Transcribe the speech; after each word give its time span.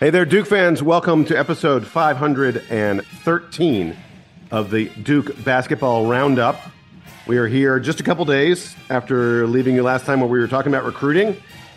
Hey 0.00 0.08
there, 0.08 0.24
Duke 0.24 0.46
fans. 0.46 0.82
Welcome 0.82 1.26
to 1.26 1.38
episode 1.38 1.86
513 1.86 3.96
of 4.50 4.70
the 4.70 4.88
Duke 4.88 5.44
Basketball 5.44 6.06
Roundup. 6.06 6.58
We 7.26 7.36
are 7.36 7.46
here 7.46 7.78
just 7.78 8.00
a 8.00 8.02
couple 8.02 8.24
days 8.24 8.74
after 8.88 9.46
leaving 9.46 9.74
you 9.74 9.82
last 9.82 10.06
time 10.06 10.20
where 10.20 10.30
we 10.30 10.38
were 10.38 10.48
talking 10.48 10.72
about 10.72 10.86
recruiting. 10.86 11.36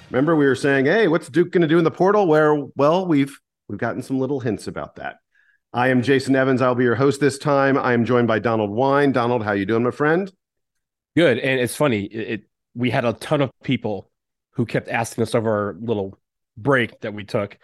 Remember, 0.09 0.38
we 0.38 0.46
were 0.46 0.55
saying, 0.55 0.86
"Hey, 0.86 1.09
what's 1.09 1.27
Duke 1.27 1.52
going 1.52 1.63
to 1.63 1.68
do 1.68 1.77
in 1.77 1.84
the 1.84 1.91
portal?" 1.91 2.26
Where, 2.26 2.55
well, 2.77 3.05
we've 3.05 3.38
we've 3.68 3.77
gotten 3.77 4.02
some 4.02 4.22
little 4.22 4.40
hints 4.40 4.68
about 4.68 4.96
that. 4.96 5.18
I 5.74 5.90
am 5.90 6.02
Jason 6.02 6.34
Evans. 6.34 6.62
I'll 6.62 6.76
be 6.76 6.85
your 6.85 6.96
host 6.96 7.20
this 7.20 7.37
time. 7.37 7.77
I 7.77 7.91
am 7.91 8.05
joined 8.05 8.30
by 8.30 8.40
Donald 8.40 8.71
Wine. 8.71 9.12
Donald, 9.12 9.43
how 9.43 9.52
you 9.52 9.65
doing, 9.65 9.84
my 9.84 9.91
friend? 9.91 10.32
Good. 11.18 11.40
And 11.40 11.60
it's 11.60 11.76
funny. 11.76 12.05
It, 12.05 12.30
it 12.30 12.43
we 12.74 12.90
had 12.90 13.04
a 13.04 13.12
ton 13.12 13.41
of 13.41 13.52
people 13.65 14.10
who 14.52 14.65
kept 14.65 14.87
asking 14.87 15.24
us 15.24 15.35
over 15.35 15.52
our 15.52 15.76
little 15.77 16.18
break 16.55 17.02
that 17.02 17.13
we 17.13 17.26
took 17.26 17.58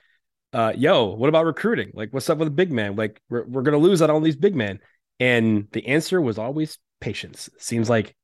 uh, 0.53 0.73
yo, 0.75 1.05
what 1.05 1.29
about 1.29 1.45
recruiting? 1.45 1.91
Like, 1.93 2.11
what's 2.11 2.29
up 2.29 2.37
with 2.37 2.47
the 2.47 2.53
big 2.53 2.71
man? 2.71 2.95
Like, 2.95 3.21
we're, 3.29 3.45
we're 3.45 3.61
going 3.61 3.79
to 3.79 3.87
lose 3.87 4.01
out 4.01 4.09
on 4.09 4.23
these 4.23 4.35
big 4.35 4.55
men. 4.55 4.79
And 5.19 5.67
the 5.71 5.85
answer 5.87 6.21
was 6.21 6.37
always 6.37 6.77
patience. 7.01 7.49
Seems 7.57 7.89
like 7.89 8.15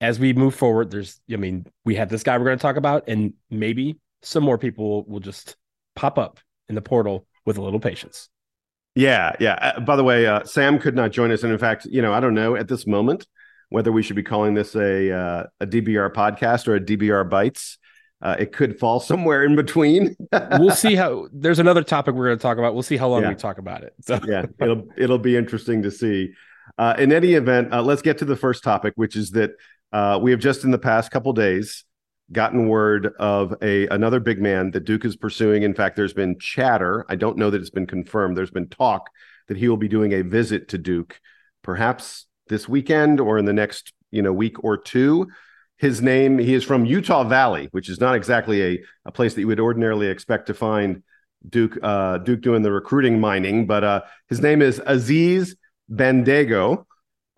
as 0.00 0.18
we 0.18 0.32
move 0.32 0.54
forward, 0.54 0.90
there's, 0.90 1.20
I 1.30 1.36
mean, 1.36 1.66
we 1.84 1.96
have 1.96 2.08
this 2.08 2.22
guy 2.22 2.38
we're 2.38 2.44
going 2.44 2.58
to 2.58 2.62
talk 2.62 2.76
about, 2.76 3.08
and 3.08 3.34
maybe 3.50 3.98
some 4.22 4.44
more 4.44 4.58
people 4.58 5.04
will 5.04 5.20
just 5.20 5.56
pop 5.94 6.18
up 6.18 6.38
in 6.68 6.74
the 6.74 6.82
portal 6.82 7.26
with 7.44 7.58
a 7.58 7.62
little 7.62 7.80
patience. 7.80 8.28
Yeah. 8.94 9.32
Yeah. 9.40 9.54
Uh, 9.76 9.80
by 9.80 9.96
the 9.96 10.04
way, 10.04 10.26
uh, 10.26 10.44
Sam 10.44 10.78
could 10.78 10.96
not 10.96 11.12
join 11.12 11.30
us. 11.30 11.42
And 11.42 11.52
in 11.52 11.58
fact, 11.58 11.84
you 11.86 12.00
know, 12.00 12.12
I 12.12 12.20
don't 12.20 12.34
know 12.34 12.56
at 12.56 12.68
this 12.68 12.86
moment 12.86 13.26
whether 13.68 13.92
we 13.92 14.02
should 14.02 14.16
be 14.16 14.22
calling 14.22 14.54
this 14.54 14.74
a, 14.74 15.12
uh, 15.12 15.46
a 15.60 15.66
DBR 15.66 16.12
podcast 16.12 16.66
or 16.66 16.76
a 16.76 16.80
DBR 16.80 17.28
Bites. 17.28 17.78
Uh, 18.22 18.34
it 18.38 18.52
could 18.52 18.78
fall 18.78 18.98
somewhere 18.98 19.44
in 19.44 19.54
between. 19.56 20.16
we'll 20.52 20.70
see 20.70 20.94
how. 20.94 21.28
There's 21.32 21.58
another 21.58 21.82
topic 21.84 22.14
we're 22.14 22.26
going 22.26 22.38
to 22.38 22.42
talk 22.42 22.56
about. 22.58 22.72
We'll 22.74 22.82
see 22.82 22.96
how 22.96 23.08
long 23.08 23.22
Yeah. 23.22 23.28
we 23.30 23.34
talk 23.34 23.58
about 23.58 23.82
it. 23.82 23.92
So 24.00 24.18
yeah, 24.26 24.46
it'll 24.60 24.84
it'll 24.96 25.18
be 25.18 25.36
interesting 25.36 25.82
to 25.82 25.90
see. 25.90 26.32
Uh, 26.78 26.94
in 26.98 27.12
any 27.12 27.34
event, 27.34 27.72
uh, 27.72 27.82
let's 27.82 28.02
get 28.02 28.18
to 28.18 28.24
the 28.24 28.36
first 28.36 28.64
topic, 28.64 28.94
which 28.96 29.16
is 29.16 29.30
that 29.32 29.52
uh, 29.92 30.18
we 30.20 30.30
have 30.30 30.40
just 30.40 30.64
in 30.64 30.70
the 30.70 30.78
past 30.78 31.10
couple 31.10 31.32
days 31.32 31.84
gotten 32.32 32.68
word 32.68 33.12
of 33.20 33.54
a 33.62 33.86
another 33.88 34.18
big 34.18 34.40
man 34.40 34.70
that 34.72 34.84
Duke 34.84 35.04
is 35.04 35.14
pursuing. 35.14 35.62
In 35.62 35.74
fact, 35.74 35.94
there's 35.94 36.14
been 36.14 36.38
chatter. 36.38 37.04
I 37.08 37.16
don't 37.16 37.36
know 37.36 37.50
that 37.50 37.60
it's 37.60 37.70
been 37.70 37.86
confirmed. 37.86 38.36
There's 38.36 38.50
been 38.50 38.68
talk 38.68 39.10
that 39.48 39.56
he 39.56 39.68
will 39.68 39.76
be 39.76 39.88
doing 39.88 40.12
a 40.12 40.22
visit 40.22 40.68
to 40.68 40.78
Duke, 40.78 41.20
perhaps 41.62 42.26
this 42.48 42.68
weekend 42.68 43.20
or 43.20 43.38
in 43.38 43.44
the 43.44 43.52
next 43.52 43.92
you 44.10 44.22
know 44.22 44.32
week 44.32 44.64
or 44.64 44.76
two. 44.76 45.28
His 45.78 46.00
name, 46.00 46.38
he 46.38 46.54
is 46.54 46.64
from 46.64 46.86
Utah 46.86 47.24
Valley, 47.24 47.68
which 47.72 47.90
is 47.90 48.00
not 48.00 48.14
exactly 48.14 48.62
a, 48.62 48.82
a 49.04 49.12
place 49.12 49.34
that 49.34 49.42
you 49.42 49.46
would 49.46 49.60
ordinarily 49.60 50.08
expect 50.08 50.46
to 50.46 50.54
find 50.54 51.02
Duke 51.48 51.78
uh, 51.82 52.18
Duke 52.18 52.40
doing 52.40 52.62
the 52.62 52.72
recruiting 52.72 53.20
mining, 53.20 53.66
but 53.66 53.84
uh, 53.84 54.00
his 54.28 54.40
name 54.40 54.62
is 54.62 54.80
Aziz 54.84 55.56
Bandaogo. 55.90 56.86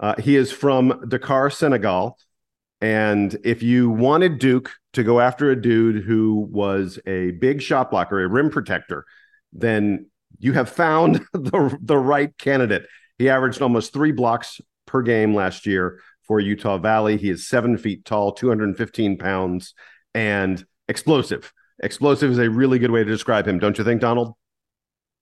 Uh, 0.01 0.15
he 0.21 0.37
is 0.37 0.53
from 0.53 1.05
Dakar, 1.09 1.51
Senegal. 1.51 2.17
And 2.81 3.37
if 3.45 3.63
you 3.63 3.91
wanted 3.91 4.39
Duke 4.39 4.71
to 4.93 5.03
go 5.03 5.21
after 5.21 5.51
a 5.51 5.61
dude 5.61 6.05
who 6.05 6.49
was 6.51 6.99
a 7.07 7.33
big 7.33 7.61
shot 7.61 7.91
blocker, 7.91 8.23
a 8.23 8.29
rim 8.29 8.51
protector, 8.51 9.05
then 9.53 10.07
you 10.39 10.53
have 10.53 10.69
found 10.69 11.17
the, 11.33 11.77
the 11.83 11.99
right 11.99 12.37
candidate. 12.39 12.87
He 13.19 13.29
averaged 13.29 13.61
almost 13.61 13.93
three 13.93 14.13
blocks 14.13 14.61
per 14.87 15.03
game 15.03 15.35
last 15.35 15.67
year 15.67 16.01
for 16.29 16.39
Utah 16.39 16.79
Valley. 16.79 17.17
He 17.17 17.31
is 17.31 17.49
seven 17.49 17.77
feet 17.77 18.05
tall, 18.05 18.33
215 18.33 19.19
pounds, 19.19 19.75
and 20.15 20.65
explosive. 20.89 21.53
Explosive 21.83 22.31
is 22.31 22.39
a 22.39 22.51
really 22.51 22.79
good 22.79 22.91
way 22.91 23.03
to 23.03 23.11
describe 23.11 23.49
him, 23.49 23.59
don't 23.59 23.79
you 23.79 23.85
think, 23.85 24.01
Donald? 24.01 24.35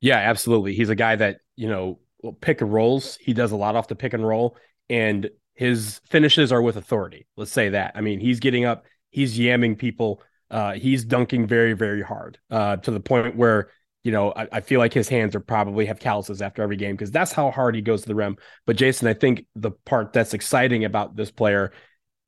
Yeah, 0.01 0.19
absolutely. 0.19 0.75
He's 0.75 0.91
a 0.91 0.95
guy 0.95 1.17
that, 1.17 1.39
you 1.55 1.69
know, 1.69 2.01
will 2.23 2.33
pick 2.33 2.61
and 2.61 2.73
rolls. 2.73 3.17
He 3.21 3.33
does 3.33 3.53
a 3.53 3.57
lot 3.57 3.77
off 3.77 3.89
the 3.89 3.95
pick 3.95 4.13
and 4.13 4.27
roll, 4.27 4.57
and 4.91 5.31
his 5.55 6.01
finishes 6.05 6.53
are 6.53 6.61
with 6.61 6.77
authority. 6.77 7.27
Let's 7.37 7.53
say 7.53 7.71
that. 7.71 7.93
I 7.95 8.01
mean, 8.01 8.21
he's 8.21 8.41
getting 8.41 8.65
up, 8.65 8.85
he's 9.11 9.39
yamming 9.39 9.79
people, 9.79 10.23
uh, 10.51 10.73
he's 10.73 11.05
dunking 11.05 11.47
very, 11.47 11.73
very 11.73 12.03
hard 12.03 12.39
uh, 12.51 12.77
to 12.77 12.91
the 12.91 13.01
point 13.01 13.37
where, 13.37 13.71
you 14.07 14.13
know, 14.13 14.33
I, 14.35 14.49
I 14.53 14.61
feel 14.61 14.79
like 14.79 14.95
his 14.95 15.09
hands 15.09 15.35
are 15.35 15.41
probably 15.41 15.87
have 15.87 15.99
calluses 15.99 16.41
after 16.41 16.63
every 16.63 16.77
game 16.77 16.95
because 16.95 17.11
that's 17.11 17.33
how 17.33 17.51
hard 17.51 17.75
he 17.75 17.83
goes 17.83 18.03
to 18.03 18.09
the 18.09 18.15
rim. 18.15 18.37
But 18.65 18.77
Jason, 18.77 19.09
I 19.09 19.15
think 19.15 19.47
the 19.55 19.73
part 19.73 20.13
that's 20.13 20.33
exciting 20.33 20.85
about 20.85 21.17
this 21.17 21.31
player, 21.31 21.73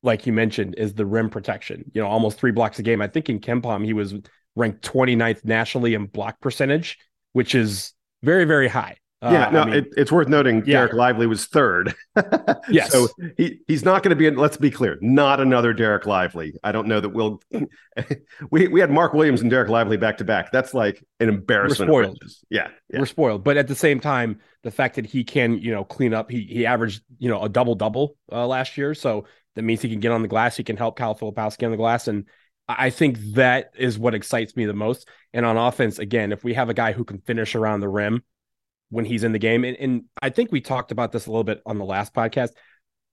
like 0.03 0.27
you 0.27 0.33
mentioned, 0.33 0.75
is 0.77 0.93
the 0.93 1.05
rim 1.05 1.29
protection. 1.29 1.89
You 1.93 2.01
know, 2.01 2.07
almost 2.07 2.37
three 2.37 2.51
blocks 2.51 2.79
a 2.79 2.83
game. 2.83 3.01
I 3.01 3.07
think 3.07 3.29
in 3.29 3.39
KenPom, 3.39 3.85
he 3.85 3.93
was 3.93 4.13
ranked 4.55 4.83
29th 4.83 5.45
nationally 5.45 5.93
in 5.93 6.05
block 6.05 6.39
percentage 6.41 6.97
which 7.33 7.55
is 7.55 7.93
very, 8.23 8.45
very 8.45 8.67
high. 8.67 8.97
Uh, 9.21 9.31
yeah, 9.33 9.49
no, 9.49 9.61
I 9.61 9.65
mean, 9.65 9.73
it, 9.75 9.93
it's 9.97 10.11
worth 10.11 10.29
noting 10.29 10.57
Yeah. 10.59 10.79
Derek 10.79 10.93
Lively 10.93 11.27
was 11.27 11.45
third. 11.45 11.93
Yes. 12.69 12.91
So 12.91 13.07
he, 13.37 13.59
he's 13.67 13.83
not 13.83 14.03
going 14.03 14.11
to 14.11 14.15
be, 14.15 14.29
let's 14.29 14.57
be 14.57 14.69
clear, 14.69 14.99
not 15.01 15.39
another 15.39 15.73
Derek 15.73 16.05
Lively. 16.05 16.53
I 16.63 16.71
don't 16.71 16.87
know 16.87 16.99
that 16.99 17.09
we'll, 17.09 17.41
we, 18.51 18.67
we 18.67 18.79
had 18.79 18.91
Mark 18.91 19.13
Williams 19.13 19.41
and 19.41 19.49
Derek 19.49 19.69
Lively 19.69 19.97
back 19.97 20.17
to 20.17 20.23
back. 20.23 20.51
That's 20.51 20.73
like 20.73 21.03
an 21.19 21.29
embarrassment. 21.29 21.89
of 21.89 21.93
spoiled. 21.93 22.19
Yeah. 22.49 22.67
yeah. 22.89 22.99
we're 22.99 23.05
spoiled. 23.07 23.43
But 23.43 23.57
at 23.57 23.67
the 23.67 23.75
same 23.75 23.99
time, 23.99 24.39
the 24.63 24.71
fact 24.71 24.95
that 24.95 25.05
he 25.05 25.23
can, 25.23 25.57
you 25.57 25.71
know, 25.71 25.83
clean 25.83 26.13
up, 26.13 26.29
he 26.29 26.41
he 26.43 26.65
averaged, 26.65 27.01
you 27.17 27.29
know, 27.29 27.41
a 27.41 27.49
double 27.49 27.75
double 27.75 28.15
uh, 28.31 28.45
last 28.45 28.77
year. 28.77 28.93
So 28.93 29.25
that 29.55 29.63
means 29.63 29.81
he 29.81 29.89
can 29.89 29.99
get 29.99 30.11
on 30.11 30.21
the 30.21 30.27
glass. 30.27 30.55
He 30.55 30.63
can 30.63 30.77
help 30.77 30.95
Kyle 30.95 31.15
Filipowski 31.15 31.65
on 31.65 31.71
the 31.71 31.77
glass. 31.77 32.07
And 32.07 32.25
I 32.67 32.91
think 32.91 33.17
that 33.33 33.71
is 33.77 33.97
what 33.97 34.13
excites 34.13 34.55
me 34.55 34.65
the 34.65 34.73
most. 34.73 35.07
And 35.33 35.45
on 35.45 35.57
offense, 35.57 35.97
again, 35.97 36.31
if 36.31 36.43
we 36.43 36.53
have 36.53 36.69
a 36.69 36.73
guy 36.73 36.91
who 36.91 37.03
can 37.03 37.19
finish 37.19 37.55
around 37.55 37.79
the 37.79 37.89
rim 37.89 38.23
when 38.89 39.05
he's 39.05 39.23
in 39.23 39.31
the 39.31 39.39
game, 39.39 39.63
and, 39.63 39.77
and 39.77 40.03
I 40.21 40.29
think 40.29 40.51
we 40.51 40.61
talked 40.61 40.91
about 40.91 41.11
this 41.11 41.27
a 41.27 41.31
little 41.31 41.43
bit 41.43 41.61
on 41.65 41.77
the 41.77 41.85
last 41.85 42.13
podcast. 42.13 42.49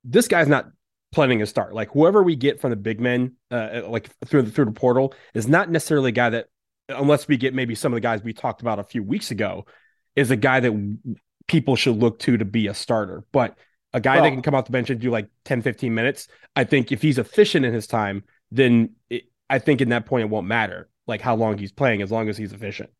This 0.04 0.28
guy's 0.28 0.48
not 0.48 0.66
planning 1.12 1.38
to 1.40 1.46
start. 1.46 1.74
Like 1.74 1.90
whoever 1.92 2.22
we 2.22 2.36
get 2.36 2.60
from 2.60 2.70
the 2.70 2.76
big 2.76 3.00
men, 3.00 3.36
uh, 3.50 3.82
like 3.86 4.10
through 4.26 4.42
the, 4.42 4.50
through 4.50 4.66
the 4.66 4.72
portal, 4.72 5.14
is 5.34 5.48
not 5.48 5.70
necessarily 5.70 6.10
a 6.10 6.12
guy 6.12 6.30
that, 6.30 6.46
unless 6.88 7.28
we 7.28 7.36
get 7.36 7.54
maybe 7.54 7.74
some 7.74 7.92
of 7.92 7.96
the 7.96 8.00
guys 8.00 8.22
we 8.22 8.32
talked 8.32 8.60
about 8.60 8.78
a 8.78 8.84
few 8.84 9.02
weeks 9.02 9.30
ago, 9.30 9.66
is 10.14 10.30
a 10.30 10.36
guy 10.36 10.60
that 10.60 10.98
people 11.46 11.76
should 11.76 11.96
look 11.96 12.18
to 12.20 12.36
to 12.36 12.44
be 12.44 12.66
a 12.66 12.74
starter. 12.74 13.24
But 13.32 13.56
a 13.92 14.00
guy 14.00 14.16
Well- 14.16 14.24
that 14.24 14.30
can 14.30 14.42
come 14.42 14.54
off 14.54 14.66
the 14.66 14.72
bench 14.72 14.90
and 14.90 15.00
do 15.00 15.10
like 15.10 15.28
10, 15.44 15.62
15 15.62 15.94
minutes, 15.94 16.28
I 16.54 16.64
think 16.64 16.92
if 16.92 17.02
he's 17.02 17.18
efficient 17.18 17.64
in 17.64 17.72
his 17.72 17.86
time, 17.86 18.24
then 18.50 18.94
it, 19.10 19.24
I 19.48 19.58
think 19.58 19.80
in 19.80 19.90
that 19.90 20.06
point 20.06 20.22
it 20.22 20.30
won't 20.30 20.46
matter 20.46 20.88
like 21.06 21.20
how 21.20 21.36
long 21.36 21.56
he's 21.58 21.72
playing 21.72 22.02
as 22.02 22.10
long 22.10 22.28
as 22.28 22.36
he's 22.36 22.52
efficient. 22.52 22.90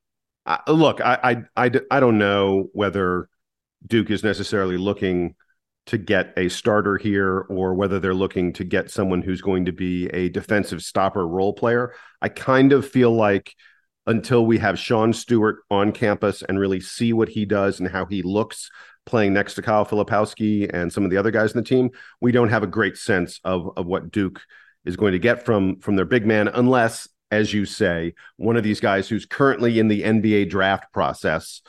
I, 0.47 0.71
look, 0.71 1.01
I 1.03 1.45
don't 1.69 2.19
know 2.19 2.69
whether 2.73 3.29
Duke 3.87 4.11
is 4.11 4.23
necessarily 4.23 4.77
looking 4.77 5.35
to 5.87 5.99
get 5.99 6.33
a 6.37 6.49
starter 6.49 6.97
here 6.97 7.47
or 7.49 7.75
whether 7.75 8.01
they're 8.01 8.15
looking 8.15 8.53
to 8.55 8.65
get 8.65 8.91
someone 8.91 9.23
who's 9.23 9.41
going 9.41 9.67
to 9.67 9.73
be 9.73 10.07
a 10.09 10.29
defensive 10.29 10.83
stopper 10.83 11.27
role 11.27 11.53
player. 11.53 11.95
I 12.21 12.29
kind 12.29 12.73
of 12.73 12.89
feel 12.89 13.13
like 13.13 13.55
until 14.07 14.47
we 14.47 14.59
have 14.59 14.79
Sean 14.79 15.13
Stewart 15.13 15.59
on 15.71 15.93
campus 15.93 16.43
and 16.43 16.59
really 16.59 16.81
see 16.81 17.13
what 17.13 17.29
he 17.29 17.45
does 17.45 17.81
and 17.81 17.89
how 17.89 18.07
he 18.07 18.23
looks 18.23 18.71
playing 19.05 19.33
next 19.33 19.55
to 19.55 19.63
Kyle 19.63 19.87
Filipowski 19.87 20.69
and 20.73 20.93
some 20.93 21.05
of 21.05 21.11
the 21.11 21.17
other 21.17 21.31
guys 21.31 21.53
in 21.53 21.59
the 21.59 21.69
team, 21.69 21.91
we 22.21 22.33
don't 22.33 22.51
have 22.51 22.63
a 22.63 22.69
great 22.69 22.97
sense 22.97 23.41
of, 23.45 23.71
of 23.77 23.87
what 23.87 24.11
Duke 24.11 24.41
is 24.85 24.97
going 24.97 25.13
to 25.13 25.19
get 25.19 25.45
from 25.45 25.81
from 25.81 25.97
their 25.97 26.05
big 26.05 26.25
man 26.25 26.49
unless 26.49 27.09
as 27.31 27.53
you 27.53 27.65
say 27.65 28.15
one 28.37 28.57
of 28.57 28.65
these 28.65 28.81
guys 28.81 29.09
who's 29.09 29.27
currently 29.27 29.79
in 29.79 29.89
the 29.89 30.03
NBA 30.03 30.49
draft 30.51 30.93
process 30.93 31.63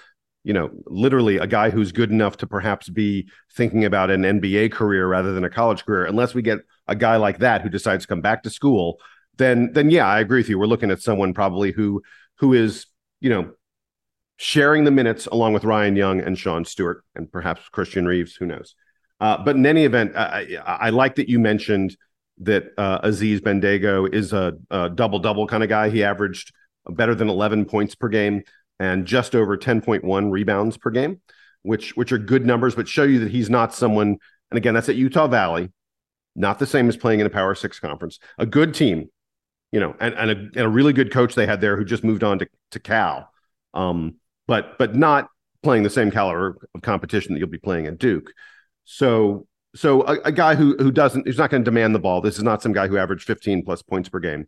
you 0.43 0.53
know 0.53 0.69
literally 0.85 1.37
a 1.37 1.47
guy 1.47 1.69
who's 1.69 1.91
good 1.91 2.11
enough 2.11 2.37
to 2.37 2.47
perhaps 2.47 2.89
be 2.89 3.27
thinking 3.53 3.85
about 3.85 4.11
an 4.11 4.21
NBA 4.21 4.71
career 4.71 5.07
rather 5.07 5.33
than 5.33 5.43
a 5.43 5.49
college 5.49 5.85
career 5.85 6.05
unless 6.05 6.33
we 6.33 6.41
get 6.41 6.59
a 6.87 6.95
guy 6.95 7.17
like 7.17 7.39
that 7.39 7.61
who 7.61 7.69
decides 7.69 8.03
to 8.03 8.07
come 8.07 8.21
back 8.21 8.43
to 8.43 8.49
school 8.49 8.99
then 9.37 9.71
then 9.73 9.89
yeah 9.89 10.05
I 10.05 10.19
agree 10.19 10.39
with 10.39 10.49
you 10.49 10.59
we're 10.59 10.65
looking 10.65 10.91
at 10.91 11.01
someone 11.01 11.33
probably 11.33 11.71
who 11.71 12.01
who 12.35 12.53
is 12.53 12.85
you 13.19 13.29
know, 13.29 13.51
sharing 14.37 14.83
the 14.83 14.91
minutes 14.91 15.25
along 15.27 15.53
with 15.53 15.63
Ryan 15.63 15.95
Young 15.95 16.21
and 16.21 16.37
Sean 16.37 16.65
Stewart 16.65 17.03
and 17.15 17.31
perhaps 17.31 17.67
Christian 17.69 18.05
Reeves. 18.05 18.35
Who 18.35 18.45
knows? 18.45 18.75
Uh, 19.19 19.43
but 19.43 19.55
in 19.55 19.65
any 19.65 19.83
event, 19.83 20.15
I, 20.15 20.57
I, 20.63 20.89
like 20.91 21.15
that 21.15 21.27
you 21.27 21.39
mentioned 21.39 21.97
that 22.39 22.71
uh, 22.77 22.99
Aziz 23.03 23.41
Bandaogo 23.41 24.13
is 24.13 24.33
a, 24.33 24.53
a 24.69 24.89
double 24.89 25.19
double 25.19 25.47
kind 25.47 25.63
of 25.63 25.69
guy. 25.69 25.89
He 25.89 26.03
averaged 26.03 26.53
better 26.89 27.15
than 27.15 27.29
11 27.29 27.65
points 27.65 27.95
per 27.95 28.09
game 28.09 28.43
and 28.79 29.05
just 29.05 29.35
over 29.35 29.57
10.1 29.57 30.31
rebounds 30.31 30.77
per 30.77 30.89
game, 30.89 31.21
which 31.63 31.95
which 31.97 32.11
are 32.11 32.17
good 32.17 32.45
numbers, 32.45 32.75
but 32.75 32.87
show 32.87 33.03
you 33.03 33.19
that 33.19 33.31
he's 33.31 33.49
not 33.49 33.73
someone. 33.73 34.17
And 34.51 34.57
again, 34.57 34.73
that's 34.73 34.89
at 34.89 34.95
Utah 34.95 35.27
Valley, 35.27 35.71
not 36.35 36.59
the 36.59 36.67
same 36.67 36.87
as 36.87 36.95
playing 36.95 37.19
in 37.19 37.25
a 37.25 37.29
Power 37.31 37.55
Six 37.55 37.79
conference. 37.79 38.19
A 38.37 38.45
good 38.45 38.73
team, 38.73 39.09
you 39.71 39.79
know, 39.79 39.95
and, 39.99 40.13
and, 40.13 40.31
a, 40.31 40.35
and 40.35 40.57
a 40.57 40.69
really 40.69 40.93
good 40.93 41.11
coach 41.11 41.35
they 41.35 41.47
had 41.47 41.59
there 41.59 41.75
who 41.75 41.83
just 41.83 42.03
moved 42.03 42.23
on 42.23 42.39
to, 42.39 42.47
to 42.71 42.79
Cal. 42.79 43.29
Um, 43.73 44.15
but 44.47 44.77
but 44.77 44.95
not 44.95 45.27
playing 45.63 45.83
the 45.83 45.89
same 45.89 46.11
caliber 46.11 46.57
of 46.73 46.81
competition 46.81 47.33
that 47.33 47.39
you'll 47.39 47.49
be 47.49 47.57
playing 47.57 47.87
at 47.87 47.97
Duke. 47.97 48.31
So 48.85 49.47
so 49.77 50.01
a, 50.03 50.19
a 50.25 50.31
guy 50.31 50.55
who 50.55 50.75
who 50.77 50.91
doesn't 50.91 51.27
who's 51.27 51.37
not 51.37 51.49
going 51.49 51.63
to 51.63 51.65
demand 51.65 51.93
the 51.93 51.99
ball. 51.99 52.21
This 52.21 52.37
is 52.37 52.43
not 52.43 52.61
some 52.61 52.73
guy 52.73 52.87
who 52.87 52.97
averaged 52.97 53.25
15 53.25 53.63
plus 53.63 53.81
points 53.81 54.09
per 54.09 54.19
game. 54.19 54.47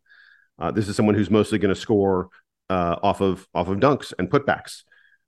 Uh, 0.57 0.71
this 0.71 0.87
is 0.87 0.95
someone 0.95 1.15
who's 1.15 1.29
mostly 1.29 1.59
going 1.59 1.73
to 1.73 1.79
score 1.79 2.29
uh, 2.69 2.97
off 3.01 3.21
of 3.21 3.47
off 3.53 3.67
of 3.67 3.77
dunks 3.79 4.13
and 4.17 4.29
putbacks, 4.29 4.83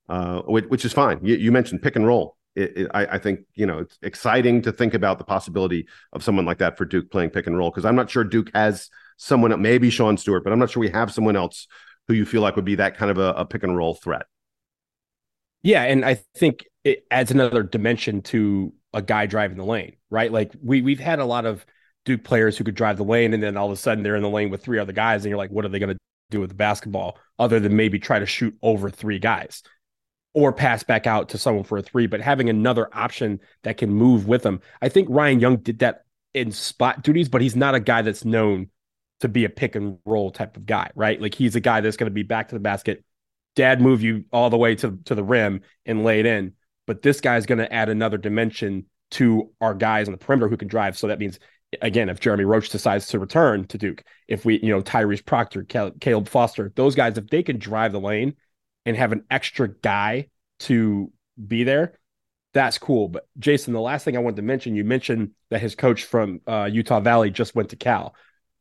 uh, 0.09 0.41
which, 0.41 0.65
which, 0.65 0.85
is 0.85 0.93
fine. 0.93 1.19
You, 1.23 1.35
you, 1.35 1.51
mentioned 1.51 1.81
pick 1.81 1.95
and 1.95 2.05
roll. 2.05 2.35
It, 2.55 2.77
it, 2.77 2.91
I, 2.93 3.05
I, 3.05 3.17
think 3.17 3.41
you 3.53 3.65
know 3.65 3.79
it's 3.79 3.97
exciting 4.01 4.61
to 4.63 4.71
think 4.71 4.93
about 4.93 5.17
the 5.17 5.23
possibility 5.23 5.87
of 6.11 6.23
someone 6.23 6.45
like 6.45 6.57
that 6.57 6.77
for 6.77 6.85
Duke 6.85 7.09
playing 7.09 7.29
pick 7.29 7.47
and 7.47 7.57
roll 7.57 7.69
because 7.69 7.85
I'm 7.85 7.95
not 7.95 8.09
sure 8.09 8.23
Duke 8.23 8.51
has 8.53 8.89
someone 9.17 9.59
maybe 9.61 9.89
Sean 9.89 10.17
Stewart, 10.17 10.43
but 10.43 10.51
I'm 10.51 10.59
not 10.59 10.69
sure 10.69 10.81
we 10.81 10.89
have 10.89 11.13
someone 11.13 11.37
else 11.37 11.67
who 12.07 12.13
you 12.13 12.25
feel 12.25 12.41
like 12.41 12.55
would 12.57 12.65
be 12.65 12.75
that 12.75 12.97
kind 12.97 13.09
of 13.09 13.17
a, 13.17 13.33
a 13.37 13.45
pick 13.45 13.63
and 13.63 13.77
roll 13.77 13.93
threat. 13.95 14.25
Yeah, 15.63 15.83
and 15.83 16.03
I 16.03 16.15
think 16.35 16.65
it 16.83 17.05
adds 17.09 17.31
another 17.31 17.63
dimension 17.63 18.21
to 18.23 18.73
a 18.93 19.01
guy 19.01 19.25
driving 19.25 19.57
the 19.57 19.65
lane, 19.65 19.95
right? 20.09 20.31
Like 20.31 20.53
we 20.61 20.81
we've 20.81 20.99
had 20.99 21.19
a 21.19 21.25
lot 21.25 21.45
of 21.45 21.65
Duke 22.05 22.23
players 22.23 22.57
who 22.57 22.63
could 22.63 22.75
drive 22.75 22.97
the 22.97 23.03
lane, 23.03 23.33
and 23.33 23.41
then 23.41 23.57
all 23.57 23.67
of 23.67 23.71
a 23.71 23.77
sudden 23.77 24.03
they're 24.03 24.15
in 24.15 24.23
the 24.23 24.29
lane 24.29 24.49
with 24.49 24.63
three 24.63 24.79
other 24.79 24.93
guys, 24.93 25.23
and 25.23 25.29
you're 25.29 25.37
like, 25.37 25.51
what 25.51 25.65
are 25.65 25.69
they 25.69 25.79
going 25.79 25.93
to 25.93 25.99
do 26.29 26.39
with 26.39 26.49
the 26.49 26.55
basketball 26.55 27.17
other 27.39 27.59
than 27.59 27.75
maybe 27.75 27.99
try 27.99 28.19
to 28.19 28.25
shoot 28.25 28.55
over 28.61 28.89
three 28.89 29.19
guys 29.19 29.63
or 30.33 30.53
pass 30.53 30.83
back 30.83 31.05
out 31.05 31.29
to 31.29 31.37
someone 31.37 31.63
for 31.63 31.77
a 31.77 31.81
three? 31.81 32.07
But 32.07 32.21
having 32.21 32.49
another 32.49 32.89
option 32.93 33.39
that 33.63 33.77
can 33.77 33.91
move 33.91 34.27
with 34.27 34.43
them, 34.43 34.61
I 34.81 34.89
think 34.89 35.07
Ryan 35.11 35.39
Young 35.39 35.57
did 35.57 35.79
that 35.79 36.03
in 36.33 36.51
spot 36.51 37.03
duties, 37.03 37.29
but 37.29 37.41
he's 37.41 37.55
not 37.55 37.75
a 37.75 37.79
guy 37.79 38.01
that's 38.01 38.25
known 38.25 38.69
to 39.19 39.27
be 39.27 39.45
a 39.45 39.49
pick 39.49 39.75
and 39.75 39.99
roll 40.05 40.31
type 40.31 40.57
of 40.57 40.65
guy, 40.65 40.89
right? 40.95 41.21
Like 41.21 41.35
he's 41.35 41.55
a 41.55 41.59
guy 41.59 41.81
that's 41.81 41.97
going 41.97 42.09
to 42.09 42.13
be 42.13 42.23
back 42.23 42.49
to 42.49 42.55
the 42.55 42.59
basket, 42.59 43.03
dad 43.55 43.79
move 43.81 44.01
you 44.01 44.25
all 44.31 44.49
the 44.49 44.57
way 44.57 44.75
to, 44.75 44.97
to 45.05 45.15
the 45.15 45.23
rim 45.23 45.61
and 45.85 46.03
lay 46.03 46.19
it 46.19 46.25
in. 46.25 46.53
But 46.91 47.03
this 47.03 47.21
guy's 47.21 47.45
going 47.45 47.59
to 47.59 47.73
add 47.73 47.87
another 47.87 48.17
dimension 48.17 48.85
to 49.11 49.49
our 49.61 49.73
guys 49.73 50.09
on 50.09 50.11
the 50.11 50.17
perimeter 50.17 50.49
who 50.49 50.57
can 50.57 50.67
drive. 50.67 50.97
So 50.97 51.07
that 51.07 51.19
means, 51.19 51.39
again, 51.81 52.09
if 52.09 52.19
Jeremy 52.19 52.43
Roach 52.43 52.67
decides 52.67 53.07
to 53.07 53.19
return 53.19 53.65
to 53.67 53.77
Duke, 53.77 54.03
if 54.27 54.43
we, 54.43 54.59
you 54.59 54.67
know, 54.67 54.81
Tyrese 54.81 55.25
Proctor, 55.25 55.63
Caleb 55.63 56.27
Foster, 56.27 56.73
those 56.75 56.93
guys, 56.95 57.17
if 57.17 57.27
they 57.27 57.43
can 57.43 57.59
drive 57.59 57.93
the 57.93 58.01
lane 58.01 58.35
and 58.85 58.97
have 58.97 59.13
an 59.13 59.23
extra 59.31 59.69
guy 59.69 60.27
to 60.59 61.13
be 61.47 61.63
there, 61.63 61.97
that's 62.53 62.77
cool. 62.77 63.07
But 63.07 63.25
Jason, 63.39 63.71
the 63.71 63.79
last 63.79 64.03
thing 64.03 64.17
I 64.17 64.19
wanted 64.19 64.35
to 64.35 64.41
mention, 64.41 64.75
you 64.75 64.83
mentioned 64.83 65.31
that 65.49 65.61
his 65.61 65.75
coach 65.75 66.03
from 66.03 66.41
uh, 66.45 66.67
Utah 66.69 66.99
Valley 66.99 67.31
just 67.31 67.55
went 67.55 67.69
to 67.69 67.77
Cal 67.77 68.13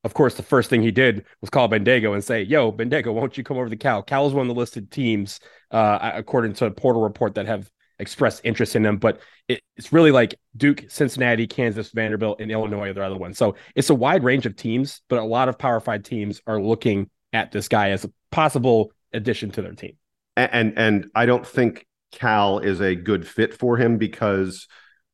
of 0.03 0.15
course, 0.15 0.35
the 0.35 0.43
first 0.43 0.71
thing 0.71 0.83
he 0.83 0.91
did 0.91 1.26
was 1.41 1.50
call 1.50 1.69
Bandaogo 1.69 2.15
and 2.15 2.25
say, 2.25 2.43
"Yo, 2.43 2.73
Bandaogo, 2.73 3.12
won't 3.12 3.37
you 3.37 3.44
come 3.44 3.59
over 3.59 3.69
to 3.69 3.76
Cal?" 3.76 4.03
Cal 4.03 4.26
is 4.26 4.33
one 4.33 4.49
of 4.49 4.55
the 4.55 4.59
listed 4.59 4.91
teams, 4.91 5.41
uh, 5.71 6.12
according 6.15 6.55
to 6.55 6.67
a 6.67 6.71
portal 6.71 7.03
report, 7.03 7.35
that 7.35 7.47
have 7.47 7.71
expressed 8.00 8.41
interest 8.44 8.75
in 8.75 8.85
him. 8.85 8.97
But 8.97 9.20
it, 9.49 9.61
it's 9.76 9.93
really 9.93 10.11
like 10.11 10.35
Duke, 10.56 10.85
Cincinnati, 10.88 11.47
Kansas, 11.47 11.91
Vanderbilt, 11.91 12.41
and 12.41 12.50
Illinois 12.50 12.88
are 12.88 12.93
the 12.93 13.05
other 13.05 13.19
ones. 13.19 13.38
So 13.38 13.56
it's 13.75 13.91
a 13.91 13.94
wide 13.94 14.25
range 14.25 14.47
of 14.47 14.56
teams, 14.56 15.02
but 15.08 15.19
a 15.19 15.25
lot 15.25 15.49
of 15.49 15.58
Power 15.58 15.81
Five 15.81 16.02
teams 16.02 16.41
are 16.47 16.61
looking 16.61 17.11
at 17.32 17.52
this 17.52 17.69
guy 17.69 17.91
as 17.91 18.05
a 18.05 18.12
possible 18.31 18.93
addition 19.12 19.50
to 19.52 19.62
their 19.62 19.73
team. 19.73 19.97
And 20.37 20.50
and, 20.52 20.79
and 20.79 21.11
I 21.14 21.26
don't 21.26 21.47
think 21.47 21.87
Cal 22.12 22.58
is 22.58 22.81
a 22.81 22.94
good 22.94 23.26
fit 23.26 23.55
for 23.55 23.76
him 23.76 23.99
because 23.99 24.67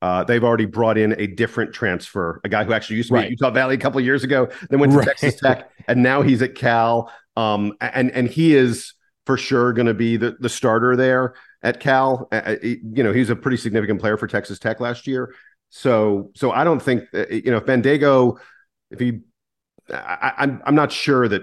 uh, 0.02 0.24
they've 0.24 0.44
already 0.44 0.66
brought 0.66 0.98
in 0.98 1.18
a 1.18 1.26
different 1.26 1.72
transfer, 1.72 2.40
a 2.44 2.48
guy 2.48 2.64
who 2.64 2.72
actually 2.72 2.96
used 2.96 3.08
to 3.08 3.14
be 3.14 3.16
right. 3.16 3.24
at 3.24 3.30
Utah 3.30 3.50
Valley 3.50 3.74
a 3.74 3.78
couple 3.78 4.00
years 4.00 4.24
ago, 4.24 4.48
then 4.68 4.78
went 4.78 4.92
to 4.92 4.98
right. 4.98 5.08
Texas 5.08 5.40
Tech, 5.40 5.70
and 5.88 6.02
now 6.02 6.22
he's 6.22 6.42
at 6.42 6.54
Cal. 6.54 7.10
Um, 7.36 7.74
and 7.80 8.10
and 8.12 8.28
he 8.28 8.54
is 8.54 8.94
for 9.24 9.36
sure 9.36 9.72
going 9.72 9.86
to 9.86 9.94
be 9.94 10.16
the 10.16 10.36
the 10.38 10.48
starter 10.48 10.96
there 10.96 11.34
at 11.62 11.80
Cal. 11.80 12.28
Uh, 12.32 12.56
you 12.62 13.02
know, 13.02 13.12
he's 13.12 13.30
a 13.30 13.36
pretty 13.36 13.56
significant 13.56 14.00
player 14.00 14.16
for 14.16 14.26
Texas 14.26 14.58
Tech 14.58 14.80
last 14.80 15.06
year. 15.06 15.34
So 15.70 16.30
so 16.34 16.52
I 16.52 16.64
don't 16.64 16.80
think 16.80 17.04
you 17.12 17.50
know 17.50 17.56
if 17.58 17.66
Bandaogo, 17.66 18.38
if 18.90 19.00
he, 19.00 19.20
I, 19.92 20.32
I'm 20.38 20.62
I'm 20.64 20.74
not 20.74 20.92
sure 20.92 21.28
that 21.28 21.42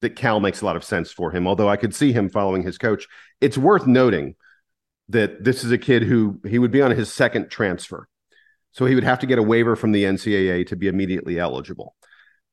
that 0.00 0.16
Cal 0.16 0.40
makes 0.40 0.62
a 0.62 0.64
lot 0.64 0.76
of 0.76 0.84
sense 0.84 1.12
for 1.12 1.30
him. 1.30 1.46
Although 1.46 1.68
I 1.68 1.76
could 1.76 1.94
see 1.94 2.12
him 2.12 2.30
following 2.30 2.62
his 2.62 2.78
coach. 2.78 3.06
It's 3.40 3.58
worth 3.58 3.86
noting 3.86 4.34
that 5.10 5.42
this 5.44 5.64
is 5.64 5.72
a 5.72 5.78
kid 5.78 6.02
who 6.04 6.40
he 6.46 6.58
would 6.58 6.70
be 6.70 6.82
on 6.82 6.92
his 6.92 7.12
second 7.12 7.50
transfer. 7.50 8.08
So 8.72 8.86
he 8.86 8.94
would 8.94 9.04
have 9.04 9.18
to 9.20 9.26
get 9.26 9.38
a 9.38 9.42
waiver 9.42 9.74
from 9.76 9.92
the 9.92 10.04
NCAA 10.04 10.68
to 10.68 10.76
be 10.76 10.86
immediately 10.86 11.38
eligible. 11.38 11.96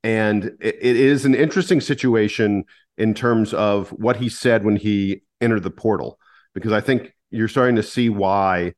And 0.04 0.46
it, 0.60 0.76
it 0.82 0.96
is 0.96 1.26
an 1.26 1.36
interesting 1.36 1.82
situation 1.82 2.66
in 2.98 3.14
terms 3.14 3.54
of 3.54 3.90
what 3.90 4.18
he 4.18 4.30
said 4.30 4.66
when 4.66 4.76
he 4.76 5.22
entered 5.40 5.64
the 5.64 5.70
portal, 5.70 6.20
because 6.58 6.74
I 6.74 6.82
think 6.82 7.14
you're 7.30 7.48
starting 7.48 7.76
to 7.76 7.84
see 7.84 8.10
why 8.10 8.74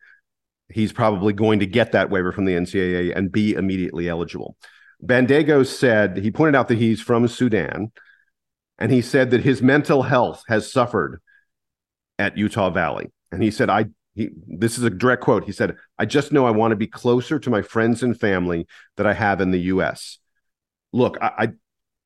he's 0.67 0.91
probably 0.91 1.31
going 1.31 1.59
to 1.59 1.65
get 1.65 1.93
that 1.93 2.09
waiver 2.09 2.33
from 2.33 2.43
the 2.43 2.51
NCAA 2.51 3.15
and 3.15 3.31
be 3.31 3.53
immediately 3.53 4.09
eligible. 4.09 4.57
Bandaogo 5.01 5.65
said, 5.65 6.17
he 6.17 6.29
pointed 6.29 6.57
out 6.57 6.67
that 6.67 6.77
he's 6.77 6.99
from 6.99 7.25
Sudan, 7.29 7.93
and 8.77 8.91
he 8.91 9.01
said 9.01 9.31
that 9.31 9.45
his 9.45 9.61
mental 9.61 10.03
health 10.03 10.43
has 10.49 10.69
suffered 10.69 11.21
at 12.17 12.37
Utah 12.37 12.69
Valley. 12.69 13.13
And 13.31 13.41
he 13.41 13.49
said, 13.49 13.69
I 13.69 13.85
he 14.13 14.31
this 14.45 14.77
is 14.77 14.83
a 14.83 14.89
direct 14.89 15.23
quote. 15.23 15.45
He 15.45 15.53
said, 15.53 15.77
I 15.97 16.05
just 16.05 16.33
know 16.33 16.45
I 16.45 16.51
want 16.51 16.73
to 16.73 16.75
be 16.75 16.87
closer 16.87 17.39
to 17.39 17.49
my 17.49 17.61
friends 17.61 18.03
and 18.03 18.19
family 18.19 18.67
that 18.97 19.07
I 19.07 19.13
have 19.13 19.39
in 19.39 19.51
the 19.51 19.61
US. 19.73 20.17
Look, 20.91 21.17
I 21.21 21.31
I, 21.37 21.47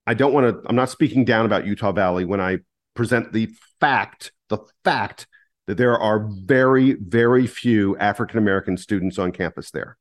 I 0.05 0.13
don't 0.13 0.33
want 0.33 0.45
to, 0.53 0.69
I'm 0.69 0.75
not 0.75 0.91
speaking 0.91 1.25
down 1.25 1.47
about 1.47 1.65
Utah 1.65 1.93
Valley 1.93 2.25
when 2.25 2.41
I 2.41 2.59
present 2.93 3.33
the 3.33 3.49
fact, 3.79 4.33
the 4.49 4.59
fact 4.83 5.25
that 5.67 5.77
there 5.77 5.97
are 5.97 6.27
very, 6.45 6.93
very 6.93 7.47
few 7.47 7.97
African 7.97 8.37
American 8.37 8.77
students 8.77 9.17
on 9.17 9.31
campus 9.31 9.71
there. 9.71 9.97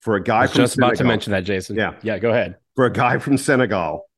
For 0.00 0.16
a 0.16 0.22
guy 0.22 0.46
from 0.46 0.56
just 0.56 0.74
Senegal, 0.74 0.88
about 0.88 0.98
to 0.98 1.04
mention 1.04 1.30
that, 1.32 1.44
Jason. 1.44 1.76
Yeah. 1.76 1.94
Yeah, 2.02 2.18
go 2.18 2.30
ahead. 2.30 2.56
For 2.76 2.86
a 2.86 2.92
guy 2.92 3.18
from 3.18 3.36
Senegal 3.36 4.08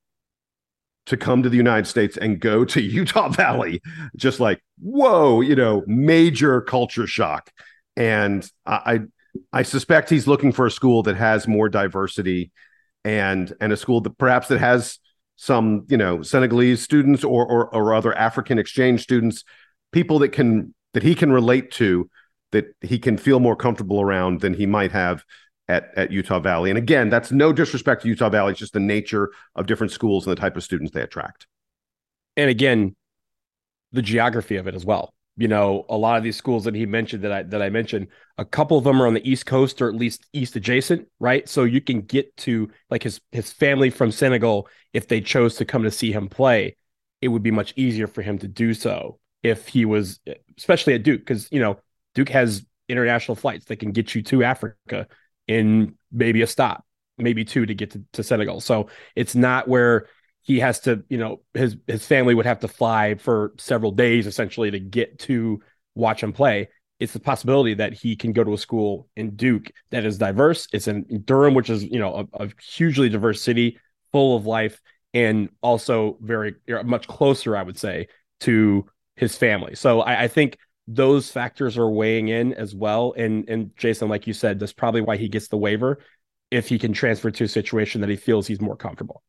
to 1.07 1.17
come 1.17 1.43
to 1.43 1.49
the 1.49 1.57
United 1.57 1.87
States 1.87 2.17
and 2.17 2.41
go 2.41 2.65
to 2.65 2.81
Utah 2.81 3.29
Valley, 3.29 3.81
just 4.17 4.41
like 4.41 4.63
whoa, 4.81 5.41
you 5.41 5.57
know, 5.57 5.83
major 5.87 6.61
culture 6.61 7.07
shock. 7.07 7.51
And 7.97 8.49
I, 8.65 9.01
I 9.53 9.63
suspect 9.63 10.11
he's 10.11 10.27
looking 10.27 10.53
for 10.53 10.67
a 10.67 10.71
school 10.71 11.03
that 11.05 11.17
has 11.17 11.47
more 11.47 11.69
diversity, 11.69 12.53
and 13.05 13.53
and 13.61 13.73
a 13.73 13.77
school 13.77 14.01
that 14.03 14.19
perhaps 14.19 14.49
that 14.49 14.59
has 14.59 14.99
some 15.37 15.87
you 15.89 15.97
know 15.97 16.23
Senegalese 16.23 16.83
students 16.83 17.25
or 17.25 17.47
or, 17.47 17.75
or 17.75 17.95
other 17.95 18.17
African 18.17 18.59
exchange 18.59 19.03
students, 19.03 19.45
people 19.93 20.19
that 20.21 20.31
can 20.31 20.75
that 20.95 21.03
he 21.03 21.15
can 21.15 21.33
relate 21.33 21.71
to, 21.73 22.09
that 22.53 22.75
he 22.81 22.99
can 22.99 23.17
feel 23.17 23.41
more 23.41 23.57
comfortable 23.57 24.01
around 24.01 24.41
than 24.41 24.55
he 24.55 24.67
might 24.67 24.93
have 24.93 25.25
at, 25.69 25.91
at 25.97 26.11
Utah 26.11 26.41
Valley. 26.41 26.71
And 26.71 26.79
again, 26.79 27.11
that's 27.11 27.31
no 27.31 27.53
disrespect 27.53 28.03
to 28.03 28.09
Utah 28.09 28.29
Valley. 28.29 28.53
It's 28.53 28.61
just 28.61 28.73
the 28.73 28.81
nature 28.81 29.31
of 29.55 29.67
different 29.67 29.93
schools 29.93 30.27
and 30.27 30.37
the 30.37 30.41
type 30.41 30.57
of 30.57 30.65
students 30.65 30.93
they 30.93 31.03
attract. 31.03 31.47
And 32.37 32.51
again, 32.51 32.97
the 33.93 34.03
geography 34.03 34.57
of 34.57 34.67
it 34.67 34.75
as 34.75 34.85
well. 34.85 35.15
You 35.37 35.49
know, 35.49 35.87
a 35.89 35.97
lot 35.97 36.19
of 36.19 36.25
these 36.25 36.37
schools 36.37 36.65
that 36.65 36.75
he 36.75 36.87
mentioned 36.87 37.23
that 37.23 37.33
I 37.33 37.43
that 37.45 37.63
I 37.63 37.71
mentioned, 37.71 38.09
a 38.37 38.45
couple 38.45 38.77
of 38.77 38.85
them 38.85 39.01
are 39.01 39.07
on 39.07 39.15
the 39.15 39.31
East 39.31 39.47
Coast 39.47 39.81
or 39.81 39.89
at 39.89 39.95
least 39.95 40.27
east 40.33 40.57
adjacent, 40.57 41.09
right? 41.19 41.49
So 41.49 41.65
you 41.65 41.81
can 41.81 42.03
get 42.03 42.37
to 42.39 42.69
like 42.91 43.05
his 43.05 43.21
his 43.31 43.53
family 43.53 43.91
from 43.91 44.11
Senegal 44.11 44.69
if 44.93 45.09
they 45.09 45.21
chose 45.21 45.55
to 45.57 45.65
come 45.65 45.85
to 45.85 45.91
see 45.91 46.13
him 46.13 46.29
play, 46.29 46.77
it 47.23 47.29
would 47.29 47.43
be 47.43 47.53
much 47.53 47.73
easier 47.77 48.07
for 48.07 48.23
him 48.23 48.39
to 48.39 48.49
do 48.49 48.75
so 48.75 49.21
if 49.43 49.69
he 49.69 49.85
was 49.85 50.21
especially 50.59 50.95
at 50.95 51.03
Duke 51.03 51.21
because 51.21 51.49
you 51.51 51.61
know 51.61 51.79
Duke 52.15 52.29
has 52.31 52.65
international 52.89 53.37
flights 53.37 53.67
that 53.67 53.77
can 53.77 53.93
get 53.93 54.15
you 54.15 54.23
to 54.23 54.43
Africa 54.45 55.07
in 55.47 55.95
maybe 56.13 56.43
a 56.43 56.47
stop, 56.47 56.85
maybe 57.19 57.45
two 57.45 57.67
to 57.67 57.75
get 57.75 57.93
to, 57.93 58.03
to 58.13 58.23
Senegal. 58.23 58.61
So 58.61 58.89
it's 59.17 59.35
not 59.35 59.69
where 59.69 60.07
he 60.43 60.61
has 60.61 60.81
to, 60.81 61.05
you 61.09 61.19
know, 61.19 61.41
his 61.55 61.77
his 61.87 62.07
family 62.07 62.35
would 62.35 62.47
have 62.47 62.61
to 62.61 62.69
fly 62.69 63.15
for 63.15 63.53
several 63.59 63.93
days 63.93 64.27
essentially 64.27 64.71
to 64.71 64.81
get 64.81 65.19
to 65.21 65.61
watch 65.95 66.23
him 66.23 66.33
play. 66.33 66.69
It's 66.99 67.13
the 67.13 67.21
possibility 67.21 67.75
that 67.75 67.95
he 67.95 68.15
can 68.17 68.33
go 68.33 68.45
to 68.45 68.53
a 68.53 68.59
school 68.59 69.09
in 69.17 69.37
Duke 69.37 69.71
that 69.91 70.05
is 70.05 70.19
diverse. 70.19 70.67
It's 70.73 70.87
in 70.89 71.23
Durham, 71.25 71.55
which 71.55 71.71
is 71.71 71.85
you 71.85 71.99
know 71.99 72.29
a, 72.35 72.45
a 72.45 72.51
hugely 72.63 73.09
diverse 73.09 73.43
city, 73.43 73.79
full 74.13 74.37
of 74.37 74.47
life, 74.47 74.81
and 75.15 75.51
also 75.63 76.19
very 76.21 76.55
much 76.85 77.07
closer, 77.07 77.57
I 77.57 77.63
would 77.63 77.79
say, 77.79 78.09
to 78.41 78.87
his 79.21 79.37
family. 79.37 79.75
So 79.75 80.01
I, 80.01 80.23
I 80.23 80.29
think 80.29 80.59
those 80.89 81.31
factors 81.31 81.77
are 81.77 81.89
weighing 81.89 82.29
in 82.29 82.55
as 82.55 82.75
well. 82.75 83.15
And 83.17 83.49
and 83.49 83.77
Jason, 83.77 84.09
like 84.09 84.27
you 84.27 84.33
said, 84.33 84.59
that's 84.59 84.73
probably 84.73 85.03
why 85.03 85.17
he 85.17 85.29
gets 85.29 85.49
the 85.49 85.59
waiver 85.59 86.01
if 86.51 86.69
he 86.69 86.79
can 86.79 86.93
transfer 86.93 87.31
to 87.31 87.45
a 87.45 87.49
situation 87.49 88.01
that 88.01 88.11
he 88.11 88.17
feels 88.17 88.47
he's 88.47 88.61
more 88.61 88.77
comfortable. 88.77 89.23